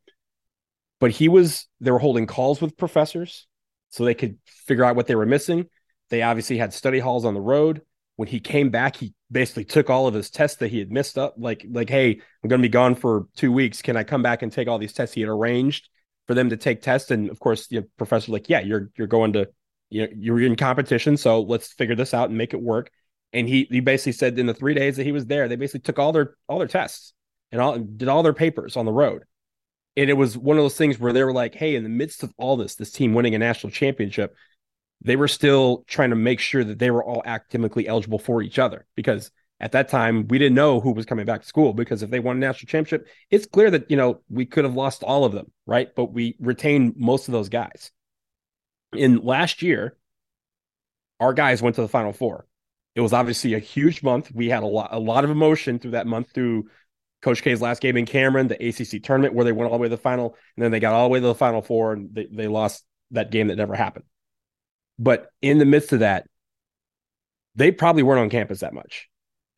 But 1.03 1.11
he 1.11 1.29
was, 1.29 1.67
they 1.81 1.91
were 1.91 1.99
holding 1.99 2.29
calls 2.29 2.61
with 2.61 2.77
professors 2.77 3.49
so 3.91 4.05
they 4.05 4.15
could 4.15 4.39
figure 4.47 4.85
out 4.85 4.95
what 4.95 5.09
they 5.09 5.17
were 5.17 5.27
missing. 5.27 5.67
They 6.11 6.23
obviously 6.23 6.59
had 6.59 6.73
study 6.73 7.01
halls 7.01 7.25
on 7.25 7.35
the 7.35 7.41
road. 7.41 7.83
When 8.15 8.29
he 8.29 8.39
came 8.39 8.71
back, 8.71 8.95
he 8.95 9.13
basically 9.29 9.65
took 9.65 9.91
all 9.91 10.07
of 10.07 10.15
his 10.15 10.31
tests 10.31 10.59
that 10.59 10.69
he 10.69 10.79
had 10.79 10.93
missed 10.93 11.19
up. 11.19 11.35
Like, 11.37 11.67
like, 11.69 11.91
hey, 11.91 12.13
I'm 12.13 12.49
going 12.49 12.61
to 12.61 12.69
be 12.69 12.71
gone 12.71 12.95
for 12.95 13.27
two 13.35 13.51
weeks. 13.51 13.83
Can 13.83 13.97
I 13.97 14.05
come 14.05 14.23
back 14.23 14.43
and 14.43 14.53
take 14.53 14.69
all 14.69 14.79
these 14.79 14.93
tests? 14.93 15.13
He 15.13 15.23
had 15.23 15.29
arranged 15.29 15.89
for 16.29 16.35
them 16.35 16.51
to 16.51 16.57
take 16.57 16.83
tests, 16.83 17.11
and 17.11 17.31
of 17.31 17.41
course, 17.41 17.67
the 17.67 17.83
professor 17.99 18.31
like, 18.31 18.49
yeah, 18.49 18.61
you're 18.61 18.93
you're 18.97 19.09
going 19.09 19.33
to, 19.33 19.49
you 19.91 20.03
know, 20.03 20.09
you're 20.17 20.41
in 20.41 20.55
competition, 20.55 21.17
so 21.17 21.43
let's 21.43 21.73
figure 21.73 21.97
this 21.97 22.15
out 22.15 22.29
and 22.29 22.39
make 22.39 22.55
it 22.55 22.63
work. 22.63 22.93
And 23.33 23.49
he 23.49 23.67
he 23.69 23.81
basically 23.81 24.13
said 24.13 24.39
in 24.39 24.47
the 24.47 24.55
three 24.55 24.75
days 24.75 24.99
that 24.99 25.05
he 25.05 25.11
was 25.11 25.27
there, 25.27 25.49
they 25.49 25.57
basically 25.57 25.81
took 25.81 25.99
all 25.99 26.13
their 26.13 26.37
all 26.49 26.61
their 26.61 26.69
tests 26.69 27.13
and 27.51 27.61
all 27.61 27.77
did 27.77 28.07
all 28.07 28.23
their 28.23 28.33
papers 28.33 28.77
on 28.77 28.85
the 28.85 28.93
road. 28.93 29.25
And 29.97 30.09
it 30.09 30.15
was 30.15 30.39
one 30.39 30.57
of 30.57 30.65
those 30.65 30.77
things 30.77 30.99
where 30.99 31.13
they 31.13 31.23
were 31.23 31.33
like, 31.33 31.55
hey, 31.55 31.75
in 31.75 31.83
the 31.83 31.89
midst 31.89 32.23
of 32.23 32.33
all 32.39 32.57
this, 32.57 32.77
this 32.77 32.91
team 32.91 33.15
winning 33.15 33.35
a 33.35 33.39
national 33.39 33.71
championship, 33.71 34.35
they 35.03 35.17
were 35.17 35.29
still 35.29 35.85
trying 35.87 36.11
to 36.11 36.17
make 36.17 36.41
sure 36.41 36.65
that 36.65 36.79
they 36.79 36.91
were 36.91 37.05
all 37.05 37.23
academically 37.27 37.87
eligible 37.87 38.19
for 38.19 38.41
each 38.41 38.59
other. 38.59 38.87
Because 38.95 39.31
at 39.63 39.73
that 39.73 39.89
time 39.89 40.27
we 40.29 40.39
didn't 40.39 40.57
know 40.57 40.81
who 40.81 40.93
was 40.93 41.07
coming 41.07 41.25
back 41.25 41.41
to 41.41 41.47
school 41.47 41.73
because 41.73 42.03
if 42.03 42.11
they 42.11 42.19
won 42.19 42.37
a 42.37 42.41
national 42.41 42.69
championship 42.69 43.07
it's 43.31 43.47
clear 43.47 43.71
that 43.71 43.89
you 43.91 43.97
know 43.97 44.21
we 44.29 44.45
could 44.45 44.65
have 44.65 44.75
lost 44.75 45.05
all 45.05 45.25
of 45.25 45.33
them 45.33 45.51
right? 45.67 45.95
But 45.95 46.13
we 46.13 46.37
retained 46.41 46.95
most 46.97 47.29
of 47.29 47.33
those 47.33 47.49
guys. 47.49 47.93
In 48.93 49.19
last 49.19 49.63
year 49.63 49.97
our 51.21 51.33
guys 51.33 51.63
went 51.63 51.77
to 51.77 51.83
the 51.83 51.89
final 51.89 52.13
four. 52.13 52.47
It 52.95 53.01
was 53.01 53.13
obviously 53.13 53.55
a 53.55 53.61
huge 53.61 54.03
month. 54.03 54.31
We 54.35 54.49
had 54.49 54.65
a 54.65 54.67
lot 54.67 54.89
a 54.93 54.99
lot 54.99 55.25
of 55.25 55.31
emotion 55.31 55.79
through 55.79 55.93
that 55.93 56.07
month 56.07 56.33
through 56.35 56.69
coach 57.23 57.43
k's 57.43 57.61
last 57.61 57.81
game 57.81 57.97
in 57.97 58.05
cameron 58.05 58.49
the 58.49 58.69
acc 58.69 59.03
tournament 59.03 59.35
where 59.35 59.45
they 59.45 59.53
went 59.53 59.71
all 59.71 59.79
the 59.79 59.83
way 59.83 59.87
to 59.87 59.97
the 59.97 60.03
final 60.03 60.37
and 60.57 60.65
then 60.65 60.71
they 60.71 60.81
got 60.81 60.93
all 60.93 61.09
the 61.09 61.13
way 61.13 61.21
to 61.21 61.27
the 61.27 61.35
final 61.35 61.63
four 61.63 61.93
and 61.93 62.11
they, 62.13 62.27
they 62.31 62.49
lost 62.49 62.85
that 63.13 63.31
game 63.31 63.49
that 63.49 63.57
never 63.57 63.75
happened 63.75 64.05
but 64.99 65.31
in 65.41 65.59
the 65.59 65.65
midst 65.65 65.93
of 65.93 66.01
that, 66.01 66.27
they 67.55 67.73
probably 67.73 68.03
weren't 68.03 68.21
on 68.21 68.31
campus 68.31 68.61
that 68.61 68.73
much. 68.73 69.09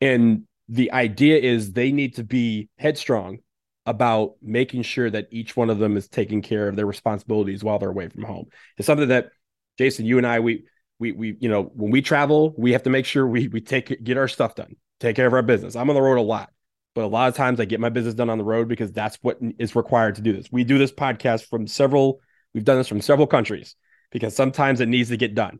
And 0.01 0.43
the 0.67 0.91
idea 0.91 1.37
is 1.37 1.71
they 1.71 1.91
need 1.91 2.15
to 2.15 2.23
be 2.23 2.69
headstrong 2.77 3.39
about 3.85 4.35
making 4.41 4.81
sure 4.81 5.09
that 5.09 5.27
each 5.29 5.55
one 5.55 5.69
of 5.69 5.77
them 5.77 5.95
is 5.95 6.07
taking 6.07 6.41
care 6.41 6.67
of 6.67 6.75
their 6.75 6.87
responsibilities 6.87 7.63
while 7.63 7.77
they're 7.77 7.89
away 7.89 8.09
from 8.09 8.23
home. 8.23 8.47
It's 8.77 8.87
something 8.87 9.09
that 9.09 9.29
Jason, 9.77 10.05
you 10.05 10.17
and 10.17 10.25
I, 10.25 10.39
we 10.39 10.65
we 10.97 11.11
we 11.11 11.37
you 11.39 11.49
know 11.49 11.63
when 11.63 11.91
we 11.91 12.01
travel, 12.01 12.55
we 12.57 12.71
have 12.71 12.83
to 12.83 12.89
make 12.89 13.05
sure 13.05 13.27
we 13.27 13.47
we 13.47 13.61
take 13.61 14.03
get 14.03 14.17
our 14.17 14.27
stuff 14.27 14.55
done, 14.55 14.75
take 14.99 15.15
care 15.15 15.27
of 15.27 15.33
our 15.33 15.43
business. 15.43 15.75
I'm 15.75 15.89
on 15.89 15.95
the 15.95 16.01
road 16.01 16.17
a 16.17 16.21
lot, 16.21 16.51
but 16.95 17.03
a 17.03 17.07
lot 17.07 17.27
of 17.27 17.35
times 17.35 17.59
I 17.59 17.65
get 17.65 17.81
my 17.81 17.89
business 17.89 18.15
done 18.15 18.29
on 18.29 18.37
the 18.37 18.43
road 18.43 18.69
because 18.69 18.91
that's 18.93 19.17
what 19.21 19.37
is 19.59 19.75
required 19.75 20.15
to 20.15 20.21
do 20.21 20.33
this. 20.33 20.47
We 20.51 20.63
do 20.63 20.77
this 20.77 20.93
podcast 20.93 21.47
from 21.49 21.67
several. 21.67 22.21
We've 22.53 22.63
done 22.63 22.77
this 22.77 22.87
from 22.87 23.01
several 23.01 23.27
countries 23.27 23.75
because 24.11 24.33
sometimes 24.33 24.79
it 24.79 24.87
needs 24.87 25.09
to 25.09 25.17
get 25.17 25.35
done. 25.35 25.59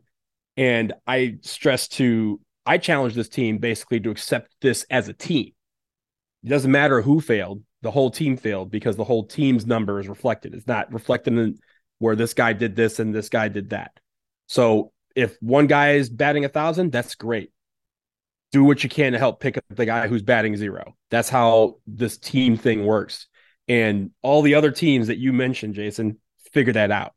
And 0.56 0.94
I 1.06 1.36
stress 1.42 1.88
to, 1.88 2.40
I 2.64 2.78
challenge 2.78 3.14
this 3.14 3.28
team 3.28 3.58
basically 3.58 4.00
to 4.00 4.10
accept 4.10 4.50
this 4.62 4.86
as 4.90 5.08
a 5.08 5.12
team. 5.12 5.52
It 6.42 6.48
doesn't 6.48 6.70
matter 6.70 7.02
who 7.02 7.20
failed, 7.20 7.62
the 7.82 7.90
whole 7.90 8.10
team 8.10 8.38
failed 8.38 8.70
because 8.70 8.96
the 8.96 9.04
whole 9.04 9.26
team's 9.26 9.66
number 9.66 10.00
is 10.00 10.08
reflected. 10.08 10.54
It's 10.54 10.66
not 10.66 10.90
reflected 10.90 11.34
in 11.34 11.58
where 11.98 12.16
this 12.16 12.32
guy 12.32 12.54
did 12.54 12.76
this 12.76 12.98
and 12.98 13.14
this 13.14 13.28
guy 13.28 13.48
did 13.48 13.70
that. 13.70 13.92
So 14.46 14.92
if 15.14 15.36
one 15.40 15.66
guy 15.66 15.92
is 15.92 16.08
batting 16.08 16.46
a 16.46 16.48
thousand, 16.48 16.92
that's 16.92 17.14
great. 17.14 17.50
Do 18.56 18.64
what 18.64 18.82
you 18.82 18.88
can 18.88 19.12
to 19.12 19.18
help 19.18 19.38
pick 19.38 19.58
up 19.58 19.64
the 19.68 19.84
guy 19.84 20.08
who's 20.08 20.22
batting 20.22 20.56
zero. 20.56 20.96
That's 21.10 21.28
how 21.28 21.76
this 21.86 22.16
team 22.16 22.56
thing 22.56 22.86
works. 22.86 23.26
And 23.68 24.12
all 24.22 24.40
the 24.40 24.54
other 24.54 24.70
teams 24.70 25.08
that 25.08 25.18
you 25.18 25.34
mentioned, 25.34 25.74
Jason, 25.74 26.18
figure 26.52 26.72
that 26.72 26.90
out. 26.90 27.12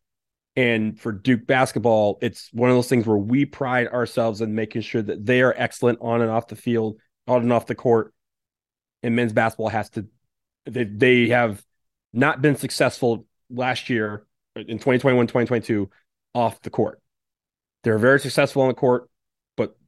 And 0.58 1.00
for 1.00 1.14
Duke 1.14 1.48
basketball, 1.48 2.18
it's 2.22 2.50
one 2.52 2.70
of 2.70 2.76
those 2.76 2.90
things 2.90 3.08
where 3.08 3.16
we 3.16 3.46
pride 3.46 3.88
ourselves 3.88 4.42
in 4.42 4.54
making 4.54 4.82
sure 4.82 5.02
that 5.02 5.26
they 5.26 5.42
are 5.42 5.54
excellent 5.56 6.00
on 6.02 6.22
and 6.22 6.30
off 6.30 6.48
the 6.48 6.58
field, 6.58 6.98
on 7.26 7.44
and 7.44 7.54
off 7.54 7.68
the 7.68 7.76
court. 7.76 8.14
And 9.02 9.16
men's 9.16 9.32
basketball 9.32 9.70
has 9.70 9.90
to, 9.92 10.08
they, 10.66 10.84
they 10.84 11.30
have 11.30 11.64
not 12.12 12.42
been 12.42 12.58
successful 12.58 13.26
last 13.50 13.90
year 13.90 14.26
in 14.58 14.78
2021, 14.78 15.28
2022 15.28 15.90
off 16.36 16.62
the 16.64 16.70
court. 16.70 17.02
They're 17.86 17.98
very 17.98 18.20
successful 18.20 18.64
on 18.64 18.68
the 18.68 18.74
court, 18.74 19.10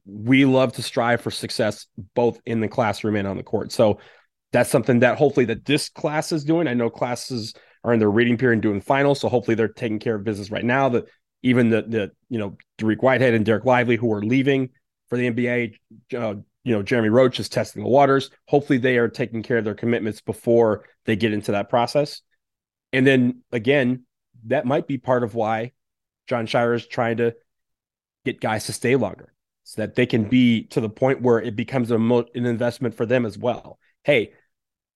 we 0.04 0.44
love 0.44 0.72
to 0.74 0.82
strive 0.82 1.20
for 1.20 1.30
success 1.30 1.86
both 2.14 2.40
in 2.44 2.60
the 2.60 2.68
classroom 2.68 3.16
and 3.16 3.28
on 3.28 3.36
the 3.36 3.42
court. 3.42 3.72
So 3.72 3.98
that's 4.52 4.70
something 4.70 5.00
that 5.00 5.18
hopefully 5.18 5.46
that 5.46 5.64
this 5.64 5.88
class 5.88 6.32
is 6.32 6.44
doing. 6.44 6.66
I 6.66 6.74
know 6.74 6.90
classes 6.90 7.54
are 7.84 7.92
in 7.92 7.98
their 7.98 8.10
reading 8.10 8.36
period 8.36 8.54
and 8.54 8.62
doing 8.62 8.80
finals. 8.80 9.20
So 9.20 9.28
hopefully 9.28 9.54
they're 9.54 9.68
taking 9.68 9.98
care 9.98 10.14
of 10.16 10.24
business 10.24 10.50
right 10.50 10.64
now. 10.64 10.88
That 10.90 11.06
even 11.42 11.70
the 11.70 11.82
the 11.82 12.10
you 12.28 12.38
know 12.38 12.56
Dariq 12.78 13.02
Whitehead 13.02 13.34
and 13.34 13.44
Derek 13.44 13.64
Lively 13.64 13.96
who 13.96 14.12
are 14.12 14.22
leaving 14.22 14.70
for 15.08 15.16
the 15.16 15.30
NBA, 15.30 15.74
uh, 16.16 16.34
you 16.64 16.74
know 16.74 16.82
Jeremy 16.82 17.08
Roach 17.08 17.40
is 17.40 17.48
testing 17.48 17.82
the 17.82 17.88
waters. 17.88 18.30
Hopefully 18.46 18.78
they 18.78 18.98
are 18.98 19.08
taking 19.08 19.42
care 19.42 19.58
of 19.58 19.64
their 19.64 19.74
commitments 19.74 20.20
before 20.20 20.84
they 21.06 21.16
get 21.16 21.32
into 21.32 21.52
that 21.52 21.70
process. 21.70 22.22
And 22.92 23.06
then 23.06 23.42
again, 23.52 24.04
that 24.46 24.66
might 24.66 24.86
be 24.86 24.98
part 24.98 25.24
of 25.24 25.34
why 25.34 25.72
Jon 26.28 26.46
Scheyer 26.46 26.74
is 26.74 26.86
trying 26.86 27.16
to 27.18 27.34
get 28.24 28.40
guys 28.40 28.66
to 28.66 28.72
stay 28.72 28.96
longer 28.96 29.31
so 29.72 29.80
that 29.80 29.94
they 29.94 30.04
can 30.04 30.24
be 30.24 30.64
to 30.64 30.82
the 30.82 30.90
point 30.90 31.22
where 31.22 31.40
it 31.40 31.56
becomes 31.56 31.90
a 31.90 31.98
mo- 31.98 32.26
an 32.34 32.44
investment 32.44 32.94
for 32.94 33.06
them 33.06 33.24
as 33.24 33.38
well. 33.38 33.78
Hey, 34.04 34.34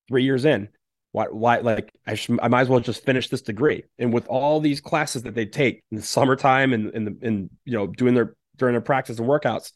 three 0.07 0.23
years 0.23 0.45
in, 0.45 0.69
why, 1.13 1.29
why, 1.31 1.61
like, 1.61 1.95
I, 2.07 2.15
should, 2.15 2.39
I 2.43 2.49
might 2.49 2.61
as 2.61 2.69
well 2.69 2.81
just 2.81 3.03
finish 3.03 3.31
this 3.31 3.41
degree. 3.41 3.85
And 3.99 4.13
with 4.13 4.27
all 4.29 4.61
these 4.61 4.83
classes 4.83 5.23
that 5.23 5.35
they 5.35 5.47
take 5.47 5.83
in 5.91 5.97
the 5.97 6.03
summertime 6.03 6.75
and 6.75 6.95
in 6.95 7.05
the, 7.07 7.17
in, 7.23 7.51
you 7.65 7.73
know, 7.73 7.87
doing 7.87 8.13
their, 8.13 8.35
during 8.57 8.75
their 8.75 8.83
practice 8.83 9.19
and 9.19 9.27
workouts, 9.27 9.73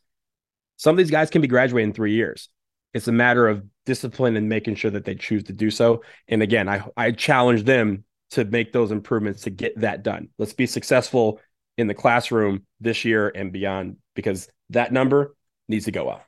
some 0.76 0.92
of 0.92 0.98
these 0.98 1.10
guys 1.10 1.30
can 1.30 1.40
be 1.40 1.48
graduating 1.48 1.88
in 1.88 1.94
three 1.94 2.12
years. 2.12 2.50
It's 2.92 3.08
a 3.08 3.12
matter 3.12 3.48
of 3.48 3.64
discipline 3.86 4.36
and 4.36 4.50
making 4.50 4.74
sure 4.74 4.90
that 4.90 5.06
they 5.06 5.14
choose 5.14 5.44
to 5.44 5.54
do 5.54 5.70
so. 5.70 6.02
And 6.28 6.42
again, 6.42 6.68
I, 6.68 6.84
I 6.94 7.12
challenge 7.12 7.64
them 7.64 8.04
to 8.32 8.44
make 8.44 8.74
those 8.74 8.90
improvements 8.90 9.42
to 9.42 9.50
get 9.50 9.80
that 9.80 10.02
done. 10.02 10.28
Let's 10.38 10.52
be 10.52 10.66
successful 10.66 11.40
in 11.78 11.86
the 11.86 11.94
classroom 11.94 12.66
this 12.80 13.06
year 13.06 13.32
and 13.34 13.50
beyond 13.50 13.96
because 14.14 14.50
that 14.70 14.92
number 14.92 15.34
needs 15.68 15.84
to 15.84 15.92
go 15.92 16.08
up. 16.08 16.24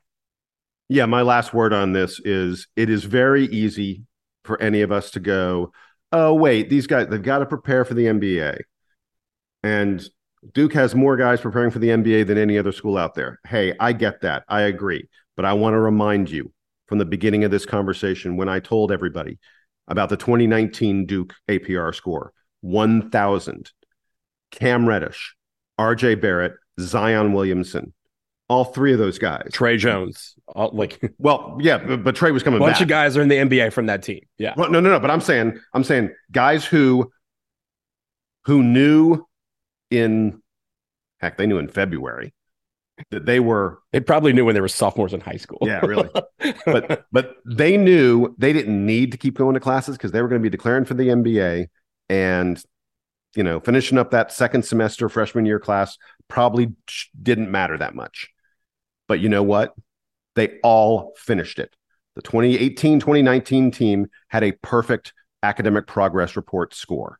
Yeah, 0.88 1.06
my 1.06 1.22
last 1.22 1.54
word 1.54 1.72
on 1.72 1.92
this 1.92 2.20
is 2.24 2.68
it 2.76 2.90
is 2.90 3.04
very 3.04 3.46
easy 3.46 4.04
for 4.44 4.60
any 4.60 4.82
of 4.82 4.92
us 4.92 5.10
to 5.12 5.20
go, 5.20 5.72
oh, 6.12 6.34
wait, 6.34 6.68
these 6.68 6.86
guys, 6.86 7.08
they've 7.08 7.22
got 7.22 7.38
to 7.38 7.46
prepare 7.46 7.84
for 7.84 7.94
the 7.94 8.06
NBA. 8.06 8.58
And 9.62 10.06
Duke 10.52 10.74
has 10.74 10.94
more 10.94 11.16
guys 11.16 11.40
preparing 11.40 11.70
for 11.70 11.78
the 11.78 11.88
NBA 11.88 12.26
than 12.26 12.36
any 12.36 12.58
other 12.58 12.72
school 12.72 12.98
out 12.98 13.14
there. 13.14 13.40
Hey, 13.46 13.74
I 13.78 13.92
get 13.92 14.20
that. 14.22 14.44
I 14.48 14.62
agree. 14.62 15.08
But 15.36 15.44
I 15.44 15.54
want 15.54 15.74
to 15.74 15.78
remind 15.78 16.30
you 16.30 16.52
from 16.86 16.98
the 16.98 17.04
beginning 17.04 17.44
of 17.44 17.50
this 17.50 17.64
conversation 17.64 18.36
when 18.36 18.48
I 18.48 18.60
told 18.60 18.92
everybody 18.92 19.38
about 19.88 20.08
the 20.08 20.16
2019 20.16 21.06
Duke 21.06 21.32
APR 21.48 21.94
score 21.94 22.32
1,000. 22.60 23.70
Cam 24.50 24.86
Reddish, 24.86 25.34
RJ 25.80 26.20
Barrett, 26.20 26.52
Zion 26.78 27.32
Williamson, 27.32 27.94
all 28.52 28.64
three 28.64 28.92
of 28.92 28.98
those 28.98 29.18
guys. 29.18 29.48
Tre 29.50 29.78
Jones, 29.78 30.34
all, 30.46 30.70
like 30.74 31.00
well, 31.18 31.56
yeah, 31.60 31.78
but, 31.78 32.04
but 32.04 32.14
Tre 32.14 32.30
was 32.30 32.42
coming. 32.42 32.58
A 32.58 32.60
bunch 32.60 32.74
back. 32.74 32.82
of 32.82 32.88
guys 32.88 33.16
are 33.16 33.22
in 33.22 33.28
the 33.28 33.36
NBA 33.36 33.72
from 33.72 33.86
that 33.86 34.02
team. 34.02 34.20
Yeah. 34.36 34.52
Well, 34.56 34.70
no, 34.70 34.78
no, 34.78 34.90
no. 34.90 35.00
But 35.00 35.10
I'm 35.10 35.22
saying, 35.22 35.58
I'm 35.72 35.82
saying 35.82 36.10
guys 36.30 36.64
who 36.64 37.10
who 38.44 38.62
knew 38.62 39.26
in 39.90 40.42
heck, 41.18 41.38
they 41.38 41.46
knew 41.46 41.58
in 41.58 41.68
February 41.68 42.34
that 43.10 43.24
they 43.24 43.40
were. 43.40 43.78
They 43.92 44.00
probably 44.00 44.34
knew 44.34 44.44
when 44.44 44.54
they 44.54 44.60
were 44.60 44.68
sophomores 44.68 45.14
in 45.14 45.20
high 45.20 45.38
school. 45.38 45.58
Yeah, 45.62 45.80
really. 45.80 46.10
but 46.66 47.06
but 47.10 47.36
they 47.46 47.78
knew 47.78 48.34
they 48.36 48.52
didn't 48.52 48.84
need 48.84 49.12
to 49.12 49.18
keep 49.18 49.38
going 49.38 49.54
to 49.54 49.60
classes 49.60 49.96
because 49.96 50.12
they 50.12 50.20
were 50.20 50.28
going 50.28 50.42
to 50.42 50.46
be 50.46 50.50
declaring 50.50 50.84
for 50.84 50.94
the 50.94 51.08
NBA 51.08 51.68
and 52.10 52.62
you 53.34 53.42
know 53.42 53.60
finishing 53.60 53.96
up 53.96 54.10
that 54.10 54.30
second 54.30 54.66
semester 54.66 55.08
freshman 55.08 55.46
year 55.46 55.58
class 55.58 55.96
probably 56.28 56.72
didn't 57.22 57.50
matter 57.50 57.78
that 57.78 57.94
much 57.94 58.28
but 59.12 59.20
you 59.20 59.28
know 59.28 59.42
what? 59.42 59.74
They 60.36 60.58
all 60.62 61.12
finished 61.18 61.58
it. 61.58 61.76
The 62.16 62.22
2018 62.22 62.98
2019 62.98 63.70
team 63.70 64.06
had 64.28 64.42
a 64.42 64.52
perfect 64.52 65.12
academic 65.42 65.86
progress 65.86 66.34
report 66.34 66.72
score. 66.72 67.18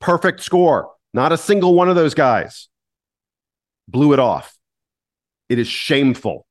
Perfect 0.00 0.40
score. 0.40 0.92
Not 1.12 1.32
a 1.32 1.36
single 1.36 1.74
one 1.74 1.88
of 1.88 1.96
those 1.96 2.14
guys 2.14 2.68
blew 3.88 4.12
it 4.12 4.20
off. 4.20 4.56
It 5.48 5.58
is 5.58 5.66
shameful. 5.66 6.46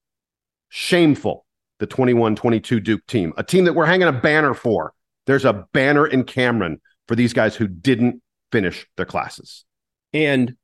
Shameful. 0.68 1.46
The 1.80 1.88
21 1.88 2.36
22 2.36 2.82
Duke 2.82 3.08
team, 3.08 3.32
a 3.38 3.44
team 3.44 3.64
that 3.64 3.76
we're 3.76 3.86
hanging 3.86 4.10
a 4.10 4.12
banner 4.12 4.54
for. 4.54 4.92
There's 5.26 5.46
a 5.46 5.70
banner 5.72 6.06
in 6.06 6.26
Cameron 6.26 6.82
for 7.08 7.16
these 7.16 7.32
guys 7.32 7.56
who 7.56 7.70
didn't 7.70 8.22
finish 8.52 8.86
their 8.98 9.06
classes. 9.06 9.64
And 10.12 10.58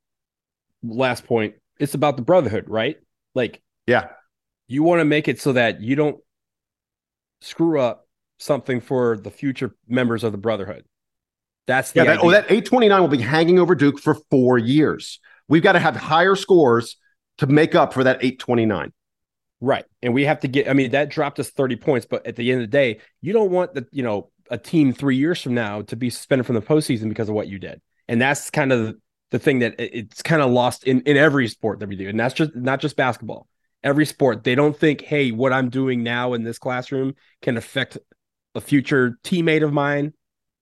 last 0.83 1.25
point, 1.25 1.55
it's 1.79 1.93
about 1.93 2.17
the 2.17 2.23
brotherhood, 2.23 2.65
right? 2.67 2.97
Like, 3.33 3.61
yeah, 3.87 4.09
you 4.67 4.83
want 4.83 4.99
to 4.99 5.05
make 5.05 5.27
it 5.27 5.39
so 5.39 5.53
that 5.53 5.81
you 5.81 5.95
don't 5.95 6.17
screw 7.41 7.79
up 7.79 8.07
something 8.37 8.81
for 8.81 9.17
the 9.17 9.31
future 9.31 9.75
members 9.87 10.23
of 10.23 10.31
the 10.31 10.37
brotherhood. 10.37 10.85
That's 11.65 11.93
yeah. 11.95 12.05
That, 12.05 12.19
oh, 12.21 12.31
that 12.31 12.45
829 12.45 13.01
will 13.01 13.07
be 13.07 13.17
hanging 13.17 13.59
over 13.59 13.75
Duke 13.75 13.99
for 13.99 14.15
four 14.29 14.57
years. 14.57 15.19
We've 15.47 15.63
got 15.63 15.73
to 15.73 15.79
have 15.79 15.95
higher 15.95 16.35
scores 16.35 16.97
to 17.39 17.47
make 17.47 17.75
up 17.75 17.93
for 17.93 18.03
that 18.03 18.17
829. 18.17 18.93
Right. 19.59 19.85
And 20.01 20.13
we 20.13 20.25
have 20.25 20.41
to 20.41 20.47
get, 20.47 20.69
I 20.69 20.73
mean, 20.73 20.91
that 20.91 21.09
dropped 21.09 21.39
us 21.39 21.49
30 21.49 21.77
points, 21.77 22.05
but 22.05 22.25
at 22.27 22.35
the 22.35 22.51
end 22.51 22.61
of 22.61 22.67
the 22.67 22.71
day, 22.71 22.99
you 23.21 23.33
don't 23.33 23.51
want 23.51 23.73
the, 23.73 23.87
you 23.91 24.03
know, 24.03 24.29
a 24.49 24.57
team 24.57 24.93
three 24.93 25.17
years 25.17 25.41
from 25.41 25.55
now 25.55 25.81
to 25.83 25.95
be 25.95 26.09
suspended 26.09 26.45
from 26.45 26.55
the 26.55 26.61
postseason 26.61 27.09
because 27.09 27.27
of 27.27 27.35
what 27.35 27.47
you 27.47 27.59
did. 27.59 27.81
And 28.07 28.21
that's 28.21 28.49
kind 28.49 28.71
of 28.71 28.95
the 29.31 29.39
thing 29.39 29.59
that 29.59 29.75
it's 29.77 30.21
kind 30.21 30.41
of 30.41 30.51
lost 30.51 30.85
in, 30.85 31.01
in 31.01 31.17
every 31.17 31.47
sport 31.47 31.79
that 31.79 31.89
we 31.89 31.95
do. 31.95 32.07
And 32.07 32.19
that's 32.19 32.33
just 32.33 32.55
not 32.55 32.79
just 32.79 32.95
basketball. 32.95 33.47
Every 33.83 34.05
sport, 34.05 34.43
they 34.43 34.55
don't 34.55 34.77
think, 34.77 35.01
hey, 35.01 35.31
what 35.31 35.53
I'm 35.53 35.69
doing 35.69 36.03
now 36.03 36.33
in 36.33 36.43
this 36.43 36.59
classroom 36.59 37.13
can 37.41 37.57
affect 37.57 37.97
a 38.55 38.61
future 38.61 39.17
teammate 39.23 39.63
of 39.63 39.71
mine 39.71 40.13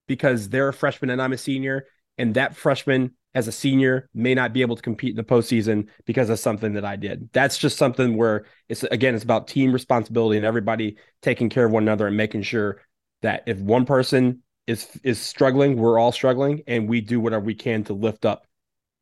because 0.07 0.49
they're 0.49 0.69
a 0.69 0.73
freshman 0.73 1.09
and 1.09 1.21
I'm 1.21 1.33
a 1.33 1.37
senior. 1.37 1.85
And 2.17 2.35
that 2.35 2.55
freshman 2.55 3.11
as 3.33 3.47
a 3.47 3.51
senior 3.51 4.09
may 4.13 4.33
not 4.33 4.53
be 4.53 4.61
able 4.61 4.77
to 4.77 4.81
compete 4.81 5.11
in 5.11 5.15
the 5.17 5.23
postseason 5.23 5.89
because 6.05 6.29
of 6.29 6.39
something 6.39 6.73
that 6.73 6.85
I 6.85 6.95
did. 6.95 7.29
That's 7.33 7.57
just 7.57 7.77
something 7.77 8.15
where 8.15 8.45
it's 8.69 8.83
again, 8.83 9.13
it's 9.13 9.25
about 9.25 9.47
team 9.47 9.73
responsibility 9.73 10.37
and 10.37 10.45
everybody 10.45 10.97
taking 11.21 11.49
care 11.49 11.65
of 11.65 11.71
one 11.71 11.83
another 11.83 12.07
and 12.07 12.15
making 12.15 12.43
sure 12.43 12.81
that 13.21 13.43
if 13.45 13.59
one 13.59 13.85
person 13.85 14.41
is 14.67 14.87
is 15.03 15.19
struggling, 15.19 15.75
we're 15.75 15.99
all 15.99 16.13
struggling, 16.13 16.63
and 16.65 16.87
we 16.87 17.01
do 17.01 17.19
whatever 17.19 17.43
we 17.43 17.55
can 17.55 17.83
to 17.83 17.93
lift 17.93 18.25
up 18.25 18.47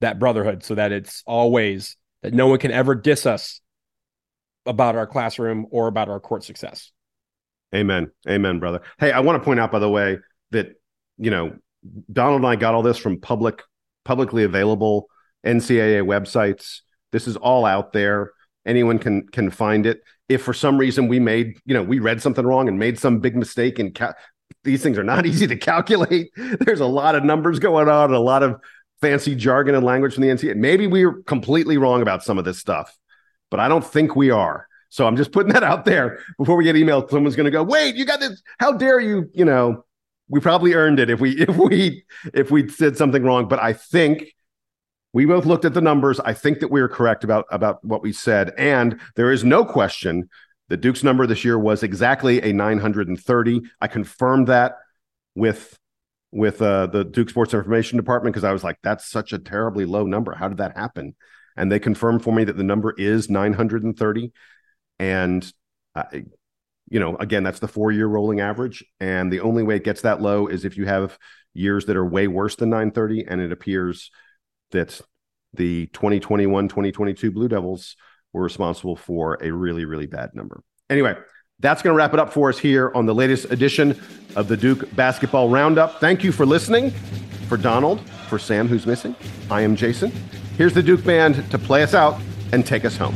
that 0.01 0.19
brotherhood 0.19 0.63
so 0.63 0.75
that 0.75 0.91
it's 0.91 1.23
always 1.25 1.95
that 2.23 2.33
no 2.33 2.47
one 2.47 2.59
can 2.59 2.71
ever 2.71 2.95
diss 2.95 3.25
us 3.25 3.61
about 4.65 4.95
our 4.95 5.07
classroom 5.07 5.65
or 5.71 5.87
about 5.87 6.09
our 6.09 6.19
court 6.19 6.43
success. 6.43 6.91
Amen. 7.75 8.11
Amen, 8.27 8.59
brother. 8.59 8.81
Hey, 8.99 9.11
I 9.11 9.19
want 9.21 9.41
to 9.41 9.45
point 9.45 9.59
out, 9.59 9.71
by 9.71 9.79
the 9.79 9.89
way, 9.89 10.19
that 10.51 10.75
you 11.17 11.31
know, 11.31 11.55
Donald 12.11 12.41
and 12.41 12.47
I 12.47 12.55
got 12.55 12.73
all 12.73 12.83
this 12.83 12.97
from 12.97 13.19
public 13.19 13.61
publicly 14.05 14.43
available 14.43 15.07
NCAA 15.45 16.05
websites. 16.05 16.79
This 17.11 17.27
is 17.27 17.35
all 17.37 17.65
out 17.65 17.93
there. 17.93 18.31
Anyone 18.65 18.99
can 18.99 19.27
can 19.27 19.49
find 19.49 19.85
it. 19.85 20.01
If 20.29 20.41
for 20.41 20.53
some 20.53 20.77
reason 20.77 21.07
we 21.07 21.19
made, 21.19 21.59
you 21.65 21.73
know, 21.73 21.83
we 21.83 21.99
read 21.99 22.21
something 22.21 22.45
wrong 22.45 22.67
and 22.67 22.79
made 22.79 22.97
some 22.97 23.19
big 23.19 23.35
mistake 23.35 23.79
and 23.79 23.93
ca- 23.93 24.13
these 24.63 24.81
things 24.81 24.97
are 24.97 25.03
not 25.03 25.25
easy 25.25 25.47
to 25.47 25.57
calculate. 25.57 26.31
There's 26.35 26.79
a 26.79 26.85
lot 26.85 27.15
of 27.15 27.23
numbers 27.23 27.59
going 27.59 27.89
on, 27.89 28.13
a 28.13 28.19
lot 28.19 28.43
of 28.43 28.59
fancy 29.01 29.35
jargon 29.35 29.75
and 29.75 29.83
language 29.83 30.13
from 30.13 30.23
the 30.23 30.29
NCAA. 30.29 30.55
Maybe 30.55 30.87
we 30.87 31.03
are 31.03 31.21
completely 31.23 31.77
wrong 31.77 32.01
about 32.01 32.23
some 32.23 32.37
of 32.37 32.45
this 32.45 32.59
stuff, 32.59 32.97
but 33.53 33.59
I 33.59 33.67
don't 33.67 33.85
think 33.85 34.15
we 34.15 34.31
are. 34.31 34.67
So 34.89 35.05
I'm 35.05 35.15
just 35.15 35.31
putting 35.31 35.53
that 35.53 35.61
out 35.61 35.85
there 35.85 36.17
before 36.39 36.55
we 36.55 36.63
get 36.63 36.75
emailed. 36.75 37.11
Someone's 37.11 37.35
going 37.35 37.45
to 37.45 37.51
go, 37.51 37.61
"Wait, 37.61 37.95
you 37.95 38.03
got 38.03 38.19
this? 38.19 38.41
How 38.57 38.71
dare 38.71 38.99
you?" 38.99 39.29
You 39.31 39.45
know, 39.45 39.85
we 40.27 40.39
probably 40.39 40.73
earned 40.73 40.99
it 40.99 41.11
if 41.11 41.19
we 41.19 41.33
if 41.39 41.55
we 41.55 42.03
if 42.33 42.49
we 42.49 42.67
said 42.67 42.97
something 42.97 43.21
wrong. 43.21 43.47
But 43.47 43.59
I 43.59 43.73
think 43.73 44.33
we 45.13 45.25
both 45.25 45.45
looked 45.45 45.65
at 45.65 45.75
the 45.75 45.81
numbers. 45.81 46.19
I 46.19 46.33
think 46.33 46.61
that 46.61 46.71
we 46.71 46.81
were 46.81 46.89
correct 46.89 47.23
about 47.23 47.45
about 47.51 47.85
what 47.85 48.01
we 48.01 48.11
said, 48.11 48.55
and 48.57 48.99
there 49.15 49.31
is 49.31 49.43
no 49.43 49.63
question 49.63 50.29
that 50.69 50.77
Duke's 50.77 51.03
number 51.03 51.27
this 51.27 51.45
year 51.45 51.59
was 51.59 51.83
exactly 51.83 52.41
a 52.41 52.53
930. 52.53 53.61
I 53.81 53.87
confirmed 53.87 54.47
that 54.47 54.77
with 55.35 55.77
with 56.31 56.59
uh, 56.59 56.87
the 56.87 57.03
Duke 57.03 57.29
Sports 57.29 57.53
Information 57.53 57.97
Department 57.97 58.33
because 58.33 58.45
I 58.45 58.51
was 58.51 58.63
like, 58.63 58.79
that's 58.81 59.07
such 59.07 59.31
a 59.31 59.37
terribly 59.37 59.85
low 59.85 60.07
number. 60.07 60.33
How 60.33 60.47
did 60.47 60.57
that 60.57 60.75
happen? 60.75 61.13
And 61.55 61.71
they 61.71 61.79
confirmed 61.79 62.23
for 62.23 62.33
me 62.33 62.43
that 62.43 62.57
the 62.57 62.63
number 62.63 62.93
is 62.97 63.29
930. 63.29 64.31
And 64.99 65.53
I, 65.95 65.99
uh, 66.01 66.19
you 66.89 66.99
know, 66.99 67.15
again, 67.17 67.43
that's 67.43 67.59
the 67.59 67.67
four 67.67 67.91
year 67.91 68.05
rolling 68.05 68.39
average. 68.39 68.83
And 68.99 69.31
the 69.31 69.39
only 69.39 69.63
way 69.63 69.77
it 69.77 69.83
gets 69.83 70.01
that 70.01 70.21
low 70.21 70.47
is 70.47 70.65
if 70.65 70.77
you 70.77 70.85
have 70.85 71.17
years 71.53 71.85
that 71.85 71.95
are 71.95 72.05
way 72.05 72.27
worse 72.27 72.55
than 72.55 72.69
930. 72.69 73.25
And 73.27 73.41
it 73.41 73.51
appears 73.51 74.11
that 74.71 74.99
the 75.53 75.87
2021 75.87 76.67
2022 76.67 77.31
Blue 77.31 77.47
Devils 77.47 77.95
were 78.33 78.41
responsible 78.43 78.95
for 78.95 79.37
a 79.41 79.51
really, 79.51 79.85
really 79.85 80.07
bad 80.07 80.31
number. 80.33 80.61
Anyway, 80.89 81.15
that's 81.59 81.81
going 81.81 81.93
to 81.93 81.97
wrap 81.97 82.13
it 82.13 82.19
up 82.19 82.33
for 82.33 82.49
us 82.49 82.57
here 82.57 82.91
on 82.93 83.05
the 83.05 83.15
latest 83.15 83.51
edition 83.51 83.99
of 84.35 84.47
the 84.47 84.57
Duke 84.57 84.93
Basketball 84.95 85.49
Roundup. 85.49 85.99
Thank 85.99 86.23
you 86.23 86.31
for 86.31 86.45
listening. 86.45 86.91
For 87.47 87.57
Donald, 87.57 87.99
for 88.29 88.39
Sam, 88.39 88.67
who's 88.67 88.87
missing, 88.87 89.15
I 89.51 89.61
am 89.61 89.75
Jason. 89.75 90.11
Here's 90.57 90.73
the 90.73 90.83
Duke 90.83 91.03
Band 91.03 91.49
to 91.49 91.57
play 91.57 91.81
us 91.81 91.95
out 91.95 92.21
and 92.51 92.63
take 92.63 92.85
us 92.85 92.95
home. 92.95 93.15